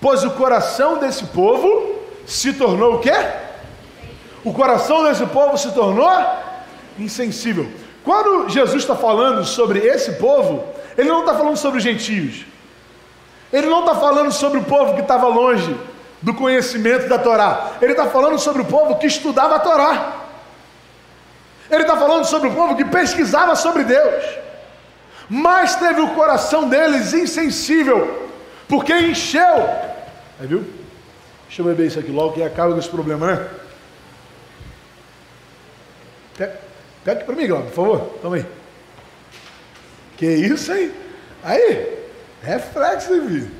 Pois 0.00 0.24
o 0.24 0.30
coração 0.30 0.98
desse 0.98 1.24
povo 1.26 1.96
se 2.26 2.52
tornou 2.54 2.94
o 2.94 2.98
quê? 3.00 3.12
O 4.44 4.52
coração 4.52 5.04
desse 5.04 5.26
povo 5.26 5.58
se 5.58 5.70
tornou 5.72 6.10
insensível. 6.98 7.68
Quando 8.02 8.48
Jesus 8.48 8.82
está 8.82 8.96
falando 8.96 9.44
sobre 9.44 9.80
esse 9.80 10.12
povo, 10.12 10.64
ele 10.96 11.08
não 11.08 11.20
está 11.20 11.34
falando 11.34 11.56
sobre 11.56 11.78
os 11.78 11.84
gentios. 11.84 12.46
Ele 13.52 13.66
não 13.66 13.80
está 13.80 13.94
falando 13.94 14.32
sobre 14.32 14.58
o 14.58 14.64
povo 14.64 14.94
que 14.94 15.00
estava 15.00 15.26
longe 15.26 15.76
do 16.22 16.32
conhecimento 16.34 17.08
da 17.08 17.18
Torá. 17.18 17.72
Ele 17.82 17.92
está 17.92 18.06
falando 18.06 18.38
sobre 18.38 18.62
o 18.62 18.64
povo 18.64 18.96
que 18.96 19.06
estudava 19.06 19.56
a 19.56 19.58
Torá. 19.58 20.12
Ele 21.70 21.82
está 21.82 21.96
falando 21.96 22.24
sobre 22.24 22.48
o 22.48 22.54
povo 22.54 22.76
que 22.76 22.84
pesquisava 22.84 23.54
sobre 23.54 23.84
Deus. 23.84 24.24
Mas 25.28 25.76
teve 25.76 26.00
o 26.00 26.08
coração 26.14 26.68
deles 26.68 27.12
insensível, 27.12 28.28
porque 28.68 28.92
encheu. 28.92 29.89
Aí 30.40 30.46
viu? 30.46 30.64
Deixa 31.46 31.60
eu 31.60 31.66
beber 31.66 31.86
isso 31.86 31.98
aqui 31.98 32.10
logo 32.10 32.32
que 32.32 32.42
acaba 32.42 32.72
com 32.72 32.78
esse 32.78 32.88
problema, 32.88 33.26
né? 33.26 33.50
Pega 37.04 37.18
aqui 37.18 37.24
para 37.24 37.36
mim, 37.36 37.46
Glauco, 37.46 37.66
por 37.66 37.74
favor. 37.74 38.00
Toma 38.22 38.36
aí. 38.36 38.46
Que 40.16 40.26
isso, 40.26 40.72
hein? 40.72 40.92
Aí, 41.42 42.06
reflexo, 42.42 43.14
hein, 43.14 43.28
filho? 43.28 43.50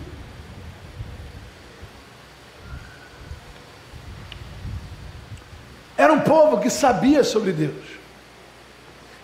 Era 5.98 6.14
um 6.14 6.20
povo 6.20 6.60
que 6.62 6.70
sabia 6.70 7.22
sobre 7.22 7.52
Deus, 7.52 7.84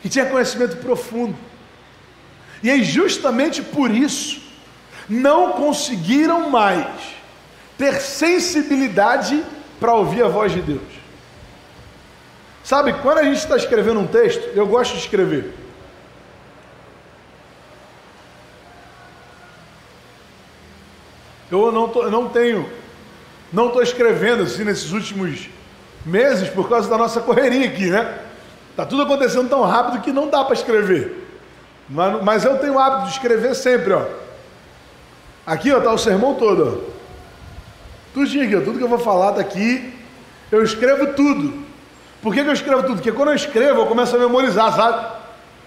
que 0.03 0.11
tinha 0.11 0.27
conhecimento 0.27 0.77
profundo. 0.77 1.35
E 2.63 2.71
aí, 2.71 2.85
justamente 2.85 3.63
por 3.63 3.91
isso, 3.91 4.43
não 5.09 5.53
conseguiram 5.53 6.51
mais 6.51 7.16
ter 7.77 8.01
sensibilidade 8.01 9.45
para 9.79 9.95
ouvir 9.95 10.23
a 10.23 10.29
voz 10.29 10.53
de 10.53 10.63
Deus. 10.63 10.97
Sabe, 12.65 12.95
quando 12.95 13.19
a 13.19 13.25
gente 13.25 13.39
está 13.39 13.57
escrevendo 13.57 14.01
um 14.01 14.07
texto, 14.07 14.43
eu 14.55 14.67
gosto 14.67 14.93
de 14.95 14.99
escrever. 14.99 15.55
Eu 21.51 21.71
não, 21.71 21.89
tô, 21.89 22.03
eu 22.03 22.11
não 22.11 22.29
tenho, 22.29 22.69
não 23.53 23.69
estou 23.69 23.83
escrevendo 23.83 24.43
assim 24.43 24.65
nesses 24.65 24.91
últimos 24.91 25.49
meses 26.05 26.49
por 26.49 26.69
causa 26.69 26.91
da 26.91 26.99
nossa 26.99 27.21
correria 27.21 27.69
aqui, 27.69 27.87
né? 27.87 28.19
Tá 28.75 28.85
tudo 28.85 29.03
acontecendo 29.03 29.49
tão 29.49 29.63
rápido 29.63 30.03
que 30.03 30.13
não 30.13 30.29
dá 30.29 30.45
para 30.45 30.55
escrever. 30.55 31.25
Mas, 31.89 32.23
mas, 32.23 32.45
eu 32.45 32.59
tenho 32.59 32.75
o 32.75 32.79
hábito 32.81 33.05
de 33.07 33.13
escrever 33.13 33.55
sempre, 33.55 33.93
ó. 33.93 34.05
Aqui, 35.47 35.73
ó, 35.73 35.81
tá 35.81 35.93
o 35.93 35.99
sermão 35.99 36.35
todo, 36.35 36.83
ó. 36.83 36.96
Aqui, 38.23 38.57
ó, 38.57 38.61
tudo 38.61 38.79
que 38.79 38.85
eu 38.85 38.89
vou 38.89 38.99
falar 38.99 39.33
tá 39.33 39.41
aqui. 39.41 39.93
Eu 40.51 40.63
escrevo 40.63 41.09
tudo. 41.15 41.67
Por 42.23 42.35
que, 42.35 42.43
que 42.43 42.49
eu 42.49 42.53
escrevo 42.53 42.83
tudo? 42.83 42.97
Porque 42.97 43.13
quando 43.13 43.29
eu 43.29 43.35
escrevo, 43.35 43.81
eu 43.81 43.87
começo 43.87 44.17
a 44.17 44.19
memorizar, 44.19 44.75
sabe? 44.75 45.07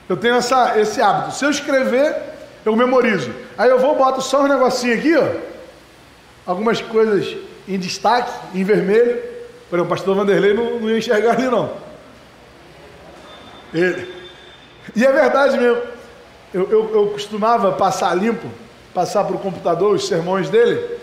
Eu 0.07 0.17
tenho 0.17 0.35
essa, 0.35 0.79
esse 0.79 1.01
hábito. 1.01 1.35
Se 1.35 1.45
eu 1.45 1.51
escrever, 1.51 2.15
eu 2.65 2.75
memorizo. 2.75 3.31
Aí 3.57 3.69
eu 3.69 3.79
vou, 3.79 3.95
boto 3.95 4.21
só 4.21 4.43
um 4.43 4.47
negocinho 4.47 4.95
aqui, 4.95 5.15
ó. 5.15 5.27
Algumas 6.45 6.81
coisas 6.81 7.37
em 7.67 7.77
destaque, 7.77 8.31
em 8.55 8.63
vermelho. 8.63 9.21
Por 9.69 9.77
exemplo, 9.77 9.85
o 9.85 9.95
pastor 9.95 10.15
Vanderlei 10.15 10.53
não, 10.53 10.79
não 10.79 10.89
ia 10.89 10.97
enxergar 10.97 11.33
ali, 11.33 11.43
não. 11.43 11.71
Ele. 13.73 14.11
E 14.95 15.05
é 15.05 15.11
verdade 15.11 15.57
mesmo. 15.57 15.81
Eu, 16.51 16.69
eu, 16.71 16.91
eu 16.95 17.07
costumava 17.11 17.73
passar 17.73 18.15
limpo, 18.15 18.47
passar 18.93 19.23
para 19.23 19.35
o 19.35 19.39
computador 19.39 19.93
os 19.93 20.07
sermões 20.07 20.49
dele. 20.49 20.98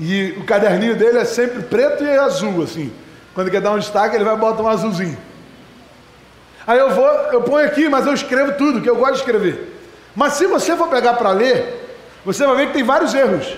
E 0.00 0.36
o 0.38 0.44
caderninho 0.44 0.96
dele 0.96 1.18
é 1.18 1.24
sempre 1.24 1.62
preto 1.62 2.04
e 2.04 2.10
azul, 2.10 2.62
assim. 2.62 2.92
Quando 3.34 3.50
quer 3.50 3.60
dar 3.60 3.72
um 3.72 3.78
destaque, 3.78 4.16
ele 4.16 4.24
vai 4.24 4.36
botar 4.36 4.62
um 4.62 4.68
azulzinho. 4.68 5.18
Aí 6.66 6.78
eu 6.78 6.90
vou, 6.90 7.06
eu 7.32 7.42
ponho 7.42 7.66
aqui, 7.66 7.88
mas 7.88 8.06
eu 8.06 8.12
escrevo 8.12 8.52
tudo, 8.52 8.80
que 8.80 8.88
eu 8.88 8.96
gosto 8.96 9.14
de 9.14 9.18
escrever. 9.20 9.80
Mas 10.14 10.34
se 10.34 10.46
você 10.46 10.76
for 10.76 10.88
pegar 10.88 11.14
para 11.14 11.30
ler, 11.30 11.96
você 12.24 12.46
vai 12.46 12.56
ver 12.56 12.66
que 12.68 12.72
tem 12.74 12.82
vários 12.82 13.14
erros. 13.14 13.56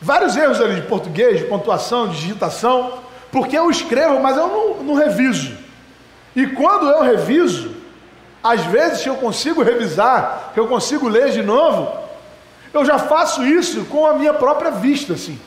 Vários 0.00 0.36
erros 0.36 0.60
ali 0.60 0.76
de 0.76 0.86
português, 0.86 1.38
de 1.38 1.44
pontuação, 1.44 2.08
de 2.08 2.16
digitação, 2.16 2.98
porque 3.30 3.56
eu 3.56 3.70
escrevo, 3.70 4.20
mas 4.20 4.36
eu 4.36 4.48
não, 4.48 4.82
não 4.82 4.94
reviso. 4.94 5.56
E 6.36 6.46
quando 6.48 6.90
eu 6.90 7.02
reviso, 7.02 7.74
às 8.42 8.60
vezes 8.64 9.02
que 9.02 9.08
eu 9.08 9.16
consigo 9.16 9.62
revisar, 9.62 10.50
que 10.52 10.60
eu 10.60 10.66
consigo 10.66 11.08
ler 11.08 11.30
de 11.30 11.42
novo, 11.42 12.03
eu 12.74 12.84
já 12.84 12.98
faço 12.98 13.44
isso 13.44 13.84
com 13.84 14.04
a 14.04 14.14
minha 14.14 14.34
própria 14.34 14.72
vista, 14.72 15.12
assim. 15.12 15.38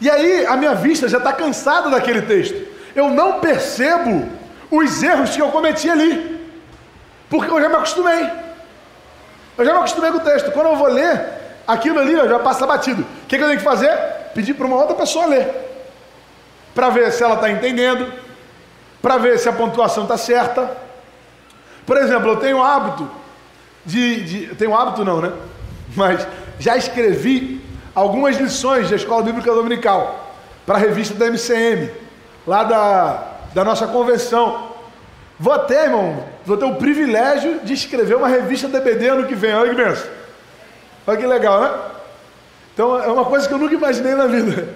E 0.00 0.08
aí 0.08 0.46
a 0.46 0.56
minha 0.56 0.74
vista 0.74 1.08
já 1.08 1.18
está 1.18 1.32
cansada 1.32 1.90
daquele 1.90 2.22
texto. 2.22 2.56
Eu 2.94 3.10
não 3.10 3.40
percebo 3.40 4.28
os 4.70 5.02
erros 5.02 5.30
que 5.30 5.42
eu 5.42 5.48
cometi 5.48 5.90
ali, 5.90 6.48
porque 7.28 7.50
eu 7.50 7.60
já 7.60 7.68
me 7.68 7.74
acostumei. 7.74 8.30
Eu 9.58 9.64
já 9.64 9.72
me 9.72 9.78
acostumei 9.78 10.12
com 10.12 10.18
o 10.18 10.20
texto. 10.20 10.52
Quando 10.52 10.66
eu 10.68 10.76
vou 10.76 10.88
ler, 10.88 11.20
aquilo 11.66 11.98
ali 11.98 12.14
já 12.14 12.38
passa 12.38 12.66
batido. 12.66 13.02
O 13.02 13.26
que, 13.26 13.36
que 13.36 13.42
eu 13.42 13.48
tenho 13.48 13.58
que 13.58 13.64
fazer? 13.64 13.92
Pedir 14.32 14.54
para 14.54 14.66
uma 14.66 14.76
outra 14.76 14.94
pessoa 14.94 15.26
ler, 15.26 15.48
para 16.72 16.88
ver 16.88 17.10
se 17.12 17.22
ela 17.24 17.34
está 17.34 17.50
entendendo, 17.50 18.12
para 19.02 19.18
ver 19.18 19.40
se 19.40 19.48
a 19.48 19.52
pontuação 19.52 20.04
está 20.04 20.16
certa. 20.16 20.70
Por 21.84 21.96
exemplo, 21.96 22.30
eu 22.30 22.36
tenho 22.36 22.58
o 22.58 22.62
hábito 22.62 23.10
de, 23.84 24.22
de. 24.22 24.54
Tenho 24.54 24.76
hábito 24.76 25.04
não, 25.04 25.20
né? 25.20 25.32
Mas 25.96 26.26
já 26.60 26.76
escrevi 26.76 27.60
algumas 27.94 28.36
lições 28.36 28.90
da 28.90 28.96
Escola 28.96 29.22
Bíblica 29.22 29.52
Dominical 29.52 30.30
para 30.66 30.76
a 30.76 30.78
revista 30.78 31.14
da 31.14 31.26
MCM, 31.26 31.90
lá 32.46 32.62
da, 32.62 33.24
da 33.54 33.64
nossa 33.64 33.86
convenção. 33.86 34.68
Vou 35.38 35.58
ter, 35.60 35.84
irmão, 35.84 36.22
vou 36.44 36.58
ter 36.58 36.66
o 36.66 36.74
privilégio 36.74 37.60
de 37.60 37.72
escrever 37.72 38.14
uma 38.14 38.28
revista 38.28 38.68
DBD 38.68 39.08
ano 39.08 39.26
que 39.26 39.34
vem. 39.34 39.54
Olha 39.54 39.70
que 39.70 39.82
benção. 39.82 40.06
Olha 41.06 41.16
que 41.16 41.26
legal, 41.26 41.60
né? 41.62 41.72
Então 42.74 43.02
é 43.02 43.08
uma 43.08 43.24
coisa 43.24 43.48
que 43.48 43.54
eu 43.54 43.58
nunca 43.58 43.74
imaginei 43.74 44.14
na 44.14 44.26
vida. 44.26 44.68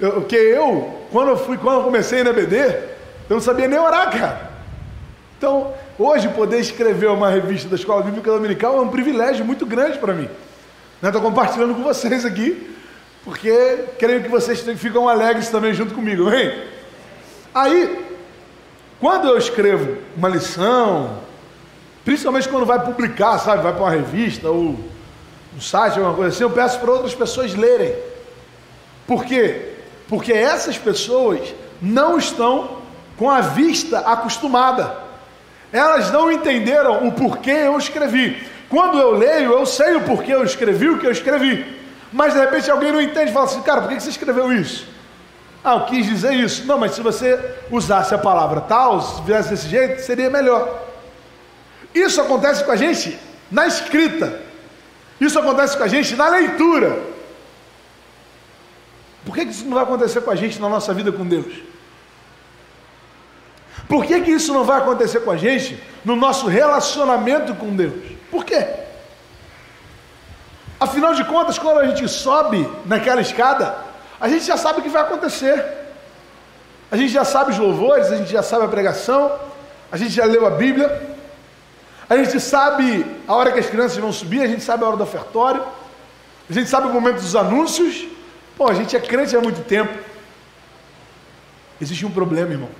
Eu, 0.00 0.12
porque 0.12 0.36
eu, 0.36 1.00
quando 1.12 1.28
eu 1.28 1.36
fui, 1.36 1.58
quando 1.58 1.80
eu 1.80 1.84
comecei 1.84 2.24
na 2.24 2.32
BD, 2.32 2.56
eu 2.56 3.36
não 3.36 3.40
sabia 3.40 3.68
nem 3.68 3.78
orar, 3.78 4.10
cara. 4.10 4.50
Então, 5.36 5.74
hoje 5.98 6.28
poder 6.30 6.60
escrever 6.60 7.08
uma 7.08 7.28
revista 7.28 7.68
da 7.68 7.76
Escola 7.76 8.02
Bíblica 8.02 8.30
Dominical 8.30 8.78
é 8.78 8.80
um 8.80 8.88
privilégio 8.88 9.44
muito 9.44 9.66
grande 9.66 9.98
para 9.98 10.14
mim. 10.14 10.28
Estou 11.02 11.22
compartilhando 11.22 11.74
com 11.74 11.82
vocês 11.82 12.26
aqui, 12.26 12.76
porque 13.24 13.84
creio 13.98 14.22
que 14.22 14.28
vocês 14.28 14.60
ficam 14.78 15.08
alegres 15.08 15.48
também 15.48 15.72
junto 15.72 15.94
comigo, 15.94 16.30
hein? 16.30 16.62
Aí, 17.54 18.06
quando 19.00 19.26
eu 19.26 19.38
escrevo 19.38 19.96
uma 20.14 20.28
lição, 20.28 21.18
principalmente 22.04 22.50
quando 22.50 22.66
vai 22.66 22.84
publicar, 22.84 23.38
sabe, 23.38 23.62
vai 23.62 23.72
para 23.72 23.82
uma 23.82 23.90
revista 23.90 24.50
ou 24.50 24.78
um 25.56 25.60
site, 25.60 25.96
alguma 25.98 26.14
coisa 26.14 26.34
assim, 26.34 26.44
eu 26.44 26.50
peço 26.50 26.78
para 26.78 26.90
outras 26.90 27.14
pessoas 27.14 27.54
lerem. 27.54 27.94
Por 29.06 29.24
quê? 29.24 29.72
Porque 30.06 30.34
essas 30.34 30.76
pessoas 30.76 31.54
não 31.80 32.18
estão 32.18 32.78
com 33.16 33.30
a 33.30 33.40
vista 33.40 34.00
acostumada. 34.00 34.98
Elas 35.72 36.10
não 36.10 36.30
entenderam 36.30 37.08
o 37.08 37.12
porquê 37.12 37.50
eu 37.50 37.78
escrevi. 37.78 38.46
Quando 38.70 38.98
eu 38.98 39.10
leio, 39.10 39.52
eu 39.52 39.66
sei 39.66 39.96
o 39.96 40.02
porquê 40.02 40.32
eu 40.32 40.44
escrevi 40.44 40.88
o 40.88 40.98
que 40.98 41.06
eu 41.06 41.10
escrevi. 41.10 41.78
Mas 42.12 42.34
de 42.34 42.40
repente 42.40 42.70
alguém 42.70 42.92
não 42.92 43.00
entende 43.00 43.30
e 43.30 43.34
fala 43.34 43.46
assim, 43.46 43.60
cara, 43.62 43.82
por 43.82 43.90
que 43.90 44.00
você 44.00 44.10
escreveu 44.10 44.52
isso? 44.52 44.86
Ah, 45.62 45.74
eu 45.74 45.84
quis 45.86 46.06
dizer 46.06 46.32
isso. 46.34 46.64
Não, 46.66 46.78
mas 46.78 46.92
se 46.92 47.02
você 47.02 47.38
usasse 47.68 48.14
a 48.14 48.18
palavra 48.18 48.60
tal, 48.60 49.02
se 49.02 49.22
fizesse 49.22 49.50
desse 49.50 49.68
jeito, 49.68 50.00
seria 50.00 50.30
melhor. 50.30 50.86
Isso 51.92 52.20
acontece 52.20 52.64
com 52.64 52.70
a 52.70 52.76
gente 52.76 53.18
na 53.50 53.66
escrita. 53.66 54.40
Isso 55.20 55.38
acontece 55.38 55.76
com 55.76 55.82
a 55.82 55.88
gente 55.88 56.14
na 56.14 56.28
leitura. 56.28 56.96
Por 59.24 59.34
que, 59.34 59.44
que 59.44 59.50
isso 59.50 59.64
não 59.64 59.74
vai 59.74 59.82
acontecer 59.82 60.20
com 60.20 60.30
a 60.30 60.36
gente 60.36 60.60
na 60.60 60.68
nossa 60.68 60.94
vida 60.94 61.10
com 61.10 61.26
Deus? 61.26 61.52
Por 63.88 64.04
que, 64.04 64.20
que 64.20 64.30
isso 64.30 64.52
não 64.52 64.62
vai 64.62 64.78
acontecer 64.78 65.20
com 65.20 65.32
a 65.32 65.36
gente 65.36 65.82
no 66.04 66.14
nosso 66.14 66.46
relacionamento 66.46 67.54
com 67.56 67.74
Deus? 67.74 68.19
Por 68.30 68.44
quê? 68.44 68.66
Afinal 70.78 71.14
de 71.14 71.24
contas, 71.24 71.58
quando 71.58 71.78
a 71.80 71.86
gente 71.86 72.08
sobe 72.08 72.66
naquela 72.86 73.20
escada, 73.20 73.76
a 74.20 74.28
gente 74.28 74.44
já 74.44 74.56
sabe 74.56 74.80
o 74.80 74.82
que 74.82 74.88
vai 74.88 75.02
acontecer. 75.02 75.62
A 76.90 76.96
gente 76.96 77.12
já 77.12 77.24
sabe 77.24 77.50
os 77.52 77.58
louvores, 77.58 78.10
a 78.10 78.16
gente 78.16 78.30
já 78.30 78.42
sabe 78.42 78.64
a 78.64 78.68
pregação, 78.68 79.38
a 79.92 79.96
gente 79.96 80.10
já 80.10 80.24
leu 80.24 80.46
a 80.46 80.50
Bíblia, 80.50 81.16
a 82.08 82.16
gente 82.16 82.40
sabe 82.40 83.06
a 83.28 83.34
hora 83.34 83.52
que 83.52 83.58
as 83.58 83.66
crianças 83.66 83.96
vão 83.98 84.12
subir, 84.12 84.42
a 84.42 84.46
gente 84.46 84.64
sabe 84.64 84.82
a 84.82 84.88
hora 84.88 84.96
do 84.96 85.02
ofertório, 85.02 85.62
a 86.48 86.52
gente 86.52 86.68
sabe 86.68 86.88
o 86.88 86.90
momento 86.90 87.20
dos 87.20 87.36
anúncios. 87.36 88.06
Pô, 88.56 88.68
a 88.68 88.74
gente 88.74 88.96
é 88.96 89.00
crente 89.00 89.36
há 89.36 89.40
muito 89.40 89.62
tempo. 89.64 89.96
Existe 91.80 92.04
um 92.04 92.10
problema, 92.10 92.52
irmão. 92.52 92.70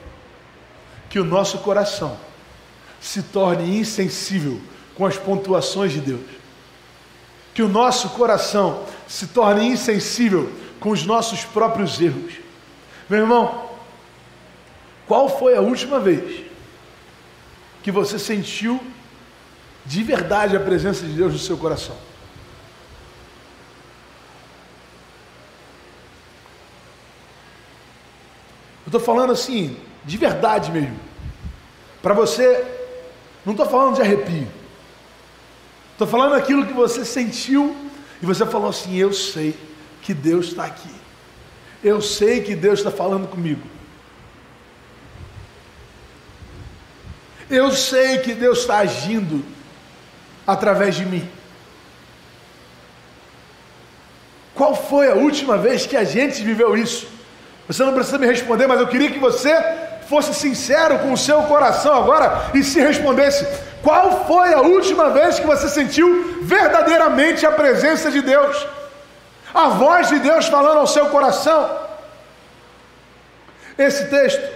Que 1.09 1.21
o 1.21 1.25
nosso 1.25 1.59
coração 1.59 2.17
se 3.01 3.23
torne 3.23 3.79
insensível 3.79 4.61
com 5.01 5.07
as 5.07 5.17
pontuações 5.17 5.93
de 5.93 6.01
Deus. 6.01 6.21
Que 7.55 7.63
o 7.63 7.69
nosso 7.71 8.11
coração 8.11 8.85
se 9.09 9.29
torne 9.29 9.67
insensível 9.67 10.53
com 10.79 10.91
os 10.91 11.07
nossos 11.07 11.43
próprios 11.43 11.99
erros. 11.99 12.35
Meu 13.09 13.21
irmão, 13.21 13.71
qual 15.07 15.27
foi 15.27 15.57
a 15.57 15.63
última 15.63 15.99
vez 15.99 16.45
que 17.83 17.91
você 17.91 18.19
sentiu 18.19 18.79
de 19.87 20.03
verdade 20.03 20.55
a 20.55 20.61
presença 20.61 21.07
de 21.07 21.15
Deus 21.15 21.33
no 21.33 21.39
seu 21.39 21.57
coração. 21.57 21.97
Eu 28.85 28.89
estou 28.89 29.01
falando 29.01 29.33
assim, 29.33 29.79
de 30.05 30.19
verdade 30.19 30.71
mesmo. 30.71 31.01
Para 32.03 32.13
você, 32.13 32.67
não 33.47 33.55
estou 33.55 33.67
falando 33.67 33.95
de 33.95 34.03
arrepio. 34.03 34.60
Estou 36.01 36.09
falando 36.09 36.35
aquilo 36.35 36.65
que 36.65 36.73
você 36.73 37.05
sentiu 37.05 37.77
e 38.23 38.25
você 38.25 38.47
falou 38.47 38.71
assim: 38.71 38.97
Eu 38.97 39.13
sei 39.13 39.55
que 40.01 40.15
Deus 40.15 40.47
está 40.47 40.65
aqui. 40.65 40.89
Eu 41.85 42.01
sei 42.01 42.41
que 42.41 42.55
Deus 42.55 42.79
está 42.79 42.91
falando 42.91 43.29
comigo. 43.29 43.61
Eu 47.51 47.71
sei 47.71 48.17
que 48.21 48.33
Deus 48.33 48.61
está 48.61 48.79
agindo 48.79 49.45
através 50.47 50.95
de 50.95 51.05
mim. 51.05 51.29
Qual 54.55 54.75
foi 54.75 55.11
a 55.11 55.17
última 55.17 55.59
vez 55.59 55.85
que 55.85 55.99
a 55.99 56.05
gente 56.05 56.43
viveu 56.43 56.79
isso? 56.79 57.09
Você 57.67 57.85
não 57.85 57.93
precisa 57.93 58.17
me 58.17 58.27
responder, 58.27 58.67
mas 58.67 58.81
eu 58.81 58.89
queria 58.89 59.11
que 59.11 59.19
você 59.19 59.53
fosse 60.09 60.33
sincero 60.33 61.01
com 61.01 61.13
o 61.13 61.19
seu 61.19 61.43
coração 61.43 61.95
agora 61.95 62.53
e 62.55 62.65
se 62.65 62.81
respondesse: 62.81 63.47
qual 63.83 64.27
foi 64.27 64.53
a 64.53 64.61
última 64.61 65.11
vez 65.11 65.39
que 65.39 65.47
você 65.47 65.69
sentiu 65.69 66.43
verdadeiramente 66.43 67.47
a 67.47 67.53
presença 67.53 68.11
de 68.11 68.21
Deus? 68.21 68.67
A 69.55 69.69
voz 69.69 70.09
de 70.09 70.19
Deus 70.19 70.47
falando 70.47 70.79
ao 70.79 70.87
seu 70.87 71.07
coração? 71.07 71.79
Esse 73.77 74.09
texto, 74.11 74.47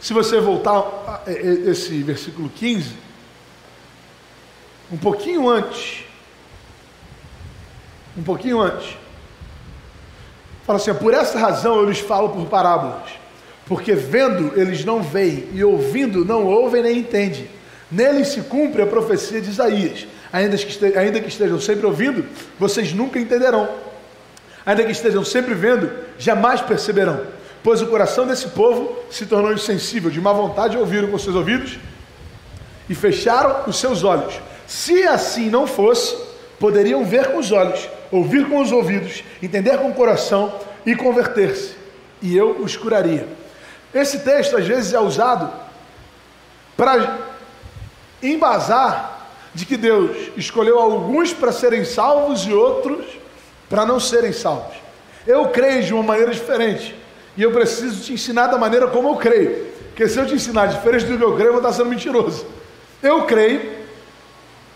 se 0.00 0.12
você 0.12 0.38
voltar 0.38 1.22
esse 1.26 2.02
versículo 2.02 2.50
15, 2.50 2.94
um 4.92 4.98
pouquinho 4.98 5.48
antes, 5.48 6.04
um 8.16 8.22
pouquinho 8.22 8.60
antes, 8.60 8.96
fala 10.66 10.78
assim: 10.78 10.92
por 10.94 11.14
essa 11.14 11.38
razão 11.38 11.76
eu 11.76 11.88
lhes 11.88 12.00
falo 12.00 12.28
por 12.30 12.46
parábolas, 12.46 13.19
porque 13.70 13.94
vendo 13.94 14.60
eles 14.60 14.84
não 14.84 15.00
veem, 15.00 15.46
e 15.54 15.62
ouvindo 15.62 16.24
não 16.24 16.44
ouvem 16.44 16.82
nem 16.82 16.98
entendem. 16.98 17.48
Neles 17.88 18.26
se 18.26 18.40
cumpre 18.40 18.82
a 18.82 18.86
profecia 18.86 19.40
de 19.40 19.48
Isaías. 19.48 20.08
Ainda 20.32 20.56
que, 20.56 20.68
estejam, 20.68 21.00
ainda 21.00 21.20
que 21.20 21.28
estejam 21.28 21.60
sempre 21.60 21.86
ouvindo, 21.86 22.24
vocês 22.58 22.92
nunca 22.92 23.20
entenderão. 23.20 23.68
Ainda 24.66 24.82
que 24.82 24.90
estejam 24.90 25.24
sempre 25.24 25.54
vendo, 25.54 25.88
jamais 26.18 26.60
perceberão. 26.60 27.20
Pois 27.62 27.80
o 27.80 27.86
coração 27.86 28.26
desse 28.26 28.48
povo 28.48 28.98
se 29.08 29.24
tornou 29.24 29.52
insensível, 29.52 30.10
de 30.10 30.20
má 30.20 30.32
vontade 30.32 30.76
ouviram 30.76 31.06
com 31.06 31.16
seus 31.16 31.36
ouvidos 31.36 31.78
e 32.88 32.94
fecharam 32.96 33.68
os 33.68 33.78
seus 33.78 34.02
olhos 34.02 34.34
se 34.66 35.04
assim 35.04 35.48
não 35.48 35.64
fosse, 35.64 36.16
poderiam 36.58 37.04
ver 37.04 37.32
com 37.32 37.38
os 37.38 37.50
olhos, 37.50 37.88
ouvir 38.10 38.48
com 38.48 38.60
os 38.60 38.70
ouvidos, 38.70 39.24
entender 39.40 39.78
com 39.78 39.90
o 39.90 39.94
coração 39.94 40.52
e 40.84 40.96
converter-se, 40.96 41.74
e 42.20 42.36
eu 42.36 42.52
os 42.60 42.76
curaria. 42.76 43.39
Esse 43.94 44.20
texto 44.20 44.56
às 44.56 44.66
vezes 44.66 44.92
é 44.92 45.00
usado 45.00 45.50
para 46.76 47.18
embasar 48.22 49.28
de 49.54 49.66
que 49.66 49.76
Deus 49.76 50.16
escolheu 50.36 50.78
alguns 50.78 51.32
para 51.32 51.52
serem 51.52 51.84
salvos 51.84 52.42
e 52.42 52.52
outros 52.52 53.04
para 53.68 53.84
não 53.84 53.98
serem 53.98 54.32
salvos. 54.32 54.76
Eu 55.26 55.48
creio 55.48 55.82
de 55.82 55.92
uma 55.92 56.02
maneira 56.02 56.32
diferente 56.32 56.94
e 57.36 57.42
eu 57.42 57.52
preciso 57.52 58.02
te 58.02 58.12
ensinar 58.12 58.46
da 58.46 58.58
maneira 58.58 58.86
como 58.88 59.08
eu 59.08 59.16
creio. 59.16 59.66
Porque 59.88 60.08
se 60.08 60.18
eu 60.18 60.26
te 60.26 60.34
ensinar 60.34 60.66
diferente 60.66 61.04
do 61.04 61.18
que 61.18 61.24
eu 61.24 61.34
creio, 61.34 61.48
eu 61.48 61.52
vou 61.52 61.60
estar 61.60 61.72
sendo 61.72 61.90
mentiroso. 61.90 62.46
Eu 63.02 63.24
creio 63.24 63.80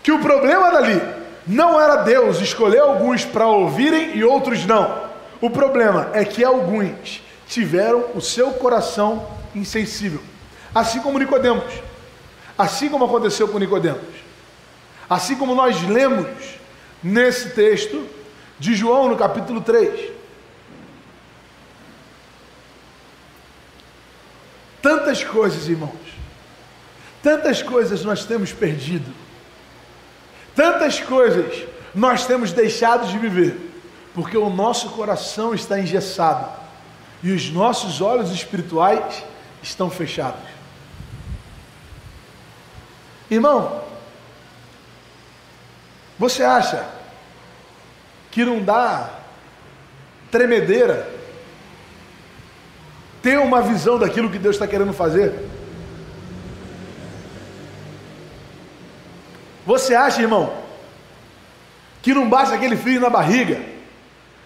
que 0.03 0.11
o 0.11 0.19
problema 0.19 0.71
dali 0.71 1.01
não 1.47 1.79
era 1.79 1.97
Deus 1.97 2.39
escolher 2.39 2.79
alguns 2.79 3.23
para 3.23 3.47
ouvirem 3.47 4.15
e 4.15 4.23
outros 4.23 4.65
não. 4.65 5.05
O 5.41 5.49
problema 5.49 6.09
é 6.13 6.23
que 6.23 6.43
alguns 6.43 7.21
tiveram 7.47 8.11
o 8.15 8.21
seu 8.21 8.51
coração 8.51 9.27
insensível, 9.53 10.21
assim 10.73 10.99
como 10.99 11.19
Nicodemos. 11.19 11.73
Assim 12.57 12.89
como 12.89 13.03
aconteceu 13.03 13.49
com 13.49 13.59
Nicodemos. 13.59 14.15
Assim 15.09 15.35
como 15.35 15.53
nós 15.53 15.81
lemos 15.83 16.27
nesse 17.03 17.49
texto 17.49 18.07
de 18.57 18.73
João 18.73 19.09
no 19.09 19.17
capítulo 19.17 19.59
3. 19.59 20.11
Tantas 24.81 25.21
coisas, 25.23 25.67
irmãos. 25.67 25.91
Tantas 27.21 27.61
coisas 27.61 28.05
nós 28.05 28.23
temos 28.23 28.53
perdido 28.53 29.25
Tantas 30.55 31.01
coisas 31.01 31.67
nós 31.93 32.25
temos 32.25 32.53
deixado 32.53 33.07
de 33.07 33.19
viver, 33.19 33.57
porque 34.13 34.37
o 34.37 34.49
nosso 34.49 34.89
coração 34.91 35.53
está 35.53 35.79
engessado 35.79 36.64
e 37.23 37.31
os 37.31 37.49
nossos 37.49 38.01
olhos 38.01 38.31
espirituais 38.31 39.23
estão 39.61 39.89
fechados. 39.89 40.41
Irmão, 43.29 43.81
você 46.17 46.43
acha 46.43 46.87
que 48.31 48.45
não 48.45 48.61
dá 48.61 49.09
tremedeira 50.31 51.09
ter 53.21 53.39
uma 53.39 53.61
visão 53.61 53.97
daquilo 53.97 54.29
que 54.29 54.37
Deus 54.37 54.55
está 54.55 54.67
querendo 54.67 54.93
fazer? 54.93 55.33
Você 59.65 59.95
acha, 59.95 60.21
irmão, 60.21 60.53
que 62.03 62.13
não 62.13 62.29
bate 62.29 62.53
aquele 62.53 62.77
frio 62.77 63.01
na 63.01 63.09
barriga, 63.09 63.59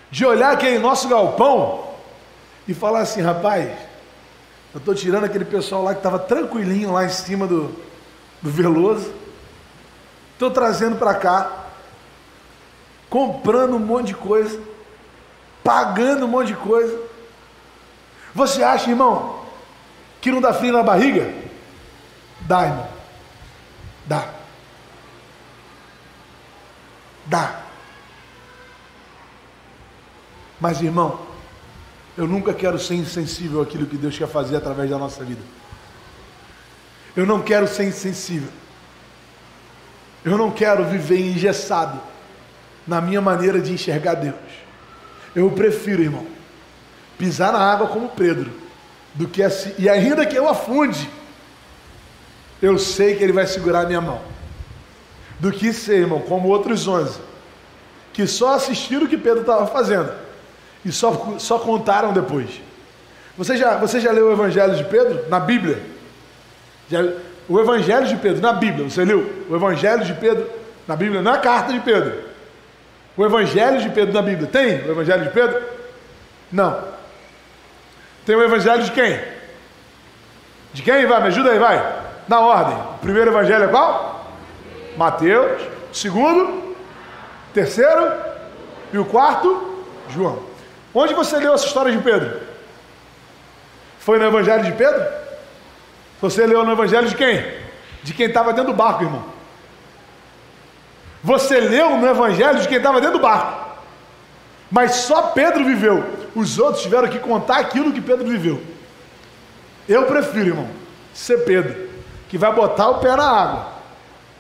de 0.10 0.26
olhar 0.26 0.54
aquele 0.54 0.80
nosso 0.80 1.10
galpão 1.10 1.89
e 2.70 2.74
falar 2.76 3.00
assim, 3.00 3.20
rapaz, 3.20 3.68
eu 4.72 4.78
estou 4.78 4.94
tirando 4.94 5.24
aquele 5.24 5.44
pessoal 5.44 5.82
lá 5.82 5.94
que 5.94 6.02
estava 6.02 6.20
tranquilinho 6.20 6.92
lá 6.92 7.04
em 7.04 7.10
cima 7.10 7.48
do, 7.48 7.76
do 8.44 8.52
Veloso, 8.52 9.12
estou 10.34 10.52
trazendo 10.52 10.96
para 10.98 11.16
cá, 11.16 11.66
comprando 13.10 13.76
um 13.76 13.80
monte 13.80 14.10
de 14.10 14.14
coisa, 14.14 14.62
pagando 15.64 16.26
um 16.26 16.28
monte 16.28 16.50
de 16.50 16.58
coisa. 16.58 16.96
Você 18.36 18.62
acha, 18.62 18.92
irmão, 18.92 19.44
que 20.22 20.32
não 20.32 20.40
dá 20.40 20.54
frio 20.54 20.72
na 20.72 20.84
barriga? 20.84 21.34
Dá, 22.42 22.66
irmão. 22.66 22.88
Dá. 24.06 24.30
Dá. 27.26 27.62
Mas, 30.62 30.80
irmão, 30.84 31.29
eu 32.20 32.28
nunca 32.28 32.54
quero 32.54 32.78
ser 32.78 32.96
insensível 32.96 33.62
àquilo 33.62 33.86
que 33.86 33.96
Deus 33.96 34.18
quer 34.18 34.28
fazer 34.28 34.58
através 34.58 34.90
da 34.90 34.98
nossa 34.98 35.24
vida. 35.24 35.40
Eu 37.16 37.26
não 37.26 37.42
quero 37.42 37.66
ser 37.66 37.86
insensível. 37.86 38.50
Eu 40.26 40.38
não 40.38 40.52
quero 40.52 40.84
viver 40.84 41.18
engessado 41.18 41.98
na 42.86 43.00
minha 43.00 43.22
maneira 43.22 43.62
de 43.62 43.72
enxergar 43.72 44.16
Deus. 44.16 44.36
Eu 45.34 45.50
prefiro, 45.52 46.02
irmão, 46.04 46.28
pisar 47.18 47.54
na 47.54 47.60
água 47.60 47.88
como 47.88 48.10
Pedro, 48.10 48.52
do 49.14 49.26
que 49.26 49.42
assim, 49.42 49.74
e 49.80 49.88
ainda 49.88 50.26
que 50.26 50.36
eu 50.36 50.50
afunde, 50.50 51.10
eu 52.62 52.78
sei 52.78 53.16
que 53.16 53.24
Ele 53.24 53.32
vai 53.32 53.48
segurar 53.48 53.84
a 53.84 53.88
minha 53.88 54.02
mão, 54.02 54.20
do 55.40 55.54
que 55.54 55.72
ser, 55.72 56.02
irmão, 56.02 56.20
como 56.20 56.50
outros 56.50 56.86
onze, 56.86 57.18
que 58.12 58.28
só 58.28 58.56
assistiram 58.56 59.06
o 59.06 59.08
que 59.08 59.18
Pedro 59.18 59.40
estava 59.40 59.66
fazendo 59.68 60.28
e 60.84 60.92
só, 60.92 61.36
só 61.38 61.60
contaram 61.60 62.14
depois. 62.14 62.62
Você 63.38 63.56
já, 63.56 63.78
você 63.78 64.00
já 64.00 64.12
leu 64.12 64.28
o 64.28 64.34
Evangelho 64.34 64.76
de 64.76 64.84
Pedro 64.84 65.30
na 65.30 65.40
Bíblia? 65.40 65.82
Já, 66.90 67.04
o 67.48 67.60
Evangelho 67.60 68.08
de 68.08 68.16
Pedro 68.16 68.42
na 68.42 68.54
Bíblia, 68.54 68.90
você 68.90 69.06
leu? 69.06 69.46
O 69.50 69.56
Evangelho 69.56 70.04
de 70.04 70.14
Pedro 70.14 70.50
na 70.88 70.96
Bíblia, 70.96 71.22
não 71.22 71.32
é 71.32 71.36
a 71.36 71.40
carta 71.40 71.72
de 71.72 71.80
Pedro. 71.80 72.14
O 73.16 73.26
Evangelho 73.26 73.82
de 73.82 73.90
Pedro 73.90 74.14
na 74.14 74.22
Bíblia. 74.22 74.48
Tem 74.48 74.88
o 74.88 74.92
Evangelho 74.92 75.24
de 75.24 75.30
Pedro? 75.30 75.62
Não. 76.52 76.84
Tem 78.26 78.36
o 78.36 78.44
Evangelho 78.44 78.84
de 78.84 78.92
quem? 78.92 79.20
De 80.74 80.82
quem? 80.82 81.06
Vai, 81.06 81.22
me 81.22 81.28
ajuda 81.28 81.52
aí, 81.52 81.60
vai. 81.60 82.04
Na 82.28 82.40
ordem. 82.40 82.76
O 82.96 83.00
primeiro 83.00 83.32
Evangelho 83.32 83.66
é 83.66 83.68
qual? 83.68 84.32
Mateus. 84.98 85.62
O 85.92 85.96
segundo? 85.96 86.76
Terceiro? 87.54 88.12
E 88.94 88.98
o 88.98 89.06
quarto? 89.06 89.86
João. 90.10 90.49
Onde 91.02 91.14
você 91.14 91.38
leu 91.38 91.54
essa 91.54 91.66
história 91.66 91.94
de 91.94 92.04
Pedro? 92.04 92.42
Foi 94.00 94.20
no 94.20 94.26
Evangelho 94.26 94.66
de 94.66 94.74
Pedro? 94.74 95.02
Você 96.22 96.46
leu 96.46 96.66
no 96.66 96.74
Evangelho 96.74 97.08
de 97.08 97.16
quem? 97.16 97.42
De 98.04 98.14
quem 98.14 98.26
estava 98.26 98.52
dentro 98.52 98.74
do 98.74 98.76
barco, 98.76 99.06
irmão. 99.06 99.24
Você 101.24 101.58
leu 101.58 101.96
no 101.96 102.06
Evangelho 102.06 102.60
de 102.60 102.68
quem 102.68 102.80
estava 102.80 103.00
dentro 103.00 103.18
do 103.18 103.22
barco. 103.22 103.78
Mas 104.70 104.96
só 104.96 105.22
Pedro 105.28 105.64
viveu. 105.64 106.04
Os 106.36 106.60
outros 106.60 106.84
tiveram 106.84 107.08
que 107.08 107.18
contar 107.18 107.60
aquilo 107.60 107.94
que 107.94 108.02
Pedro 108.02 108.28
viveu. 108.28 108.62
Eu 109.88 110.04
prefiro, 110.04 110.48
irmão, 110.48 110.70
ser 111.14 111.46
Pedro, 111.46 111.90
que 112.28 112.38
vai 112.38 112.52
botar 112.52 112.90
o 112.90 113.00
pé 113.00 113.16
na 113.16 113.24
água. 113.24 113.68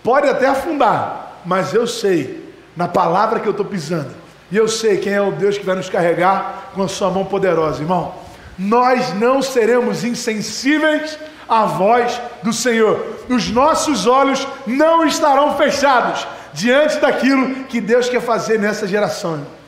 Pode 0.04 0.28
até 0.28 0.48
afundar, 0.48 1.40
mas 1.46 1.74
eu 1.74 1.88
sei, 1.88 2.54
na 2.76 2.90
palavra 2.90 3.40
que 3.40 3.48
eu 3.48 3.52
estou 3.52 3.66
pisando, 3.66 4.14
e 4.52 4.58
eu 4.58 4.68
sei 4.68 4.98
quem 4.98 5.14
é 5.14 5.22
o 5.22 5.32
Deus 5.32 5.58
que 5.58 5.66
vai 5.66 5.76
nos 5.76 5.90
carregar 5.90 6.72
com 6.74 6.84
a 6.84 6.88
sua 6.88 7.10
mão 7.10 7.26
poderosa, 7.26 7.82
irmão. 7.82 8.16
Nós 8.58 9.14
não 9.14 9.42
seremos 9.42 10.04
insensíveis 10.04 11.18
à 11.48 11.66
voz 11.66 12.20
do 12.44 12.52
Senhor. 12.52 13.26
Os 13.30 13.50
nossos 13.50 14.08
olhos 14.08 14.46
não 14.66 15.06
estarão 15.06 15.56
fechados 15.56 16.28
diante 16.54 16.98
daquilo 16.98 17.64
que 17.66 17.80
Deus 17.80 18.10
quer 18.10 18.22
fazer 18.22 18.60
nessa 18.60 18.88
geração. 18.88 19.34
Irmão. 19.34 19.60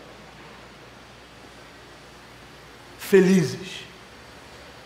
Felizes, 2.97 3.85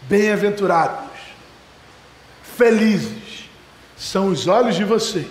bem-aventurados, 0.09 1.11
felizes 2.41 3.49
são 3.95 4.27
os 4.27 4.47
olhos 4.47 4.75
de 4.75 4.83
vocês, 4.83 5.27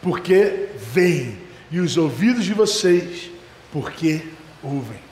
porque 0.00 0.68
veem, 0.92 1.38
e 1.70 1.80
os 1.80 1.96
ouvidos 1.96 2.44
de 2.44 2.54
vocês 2.54 3.29
porque 3.72 4.22
ouvem. 4.62 5.09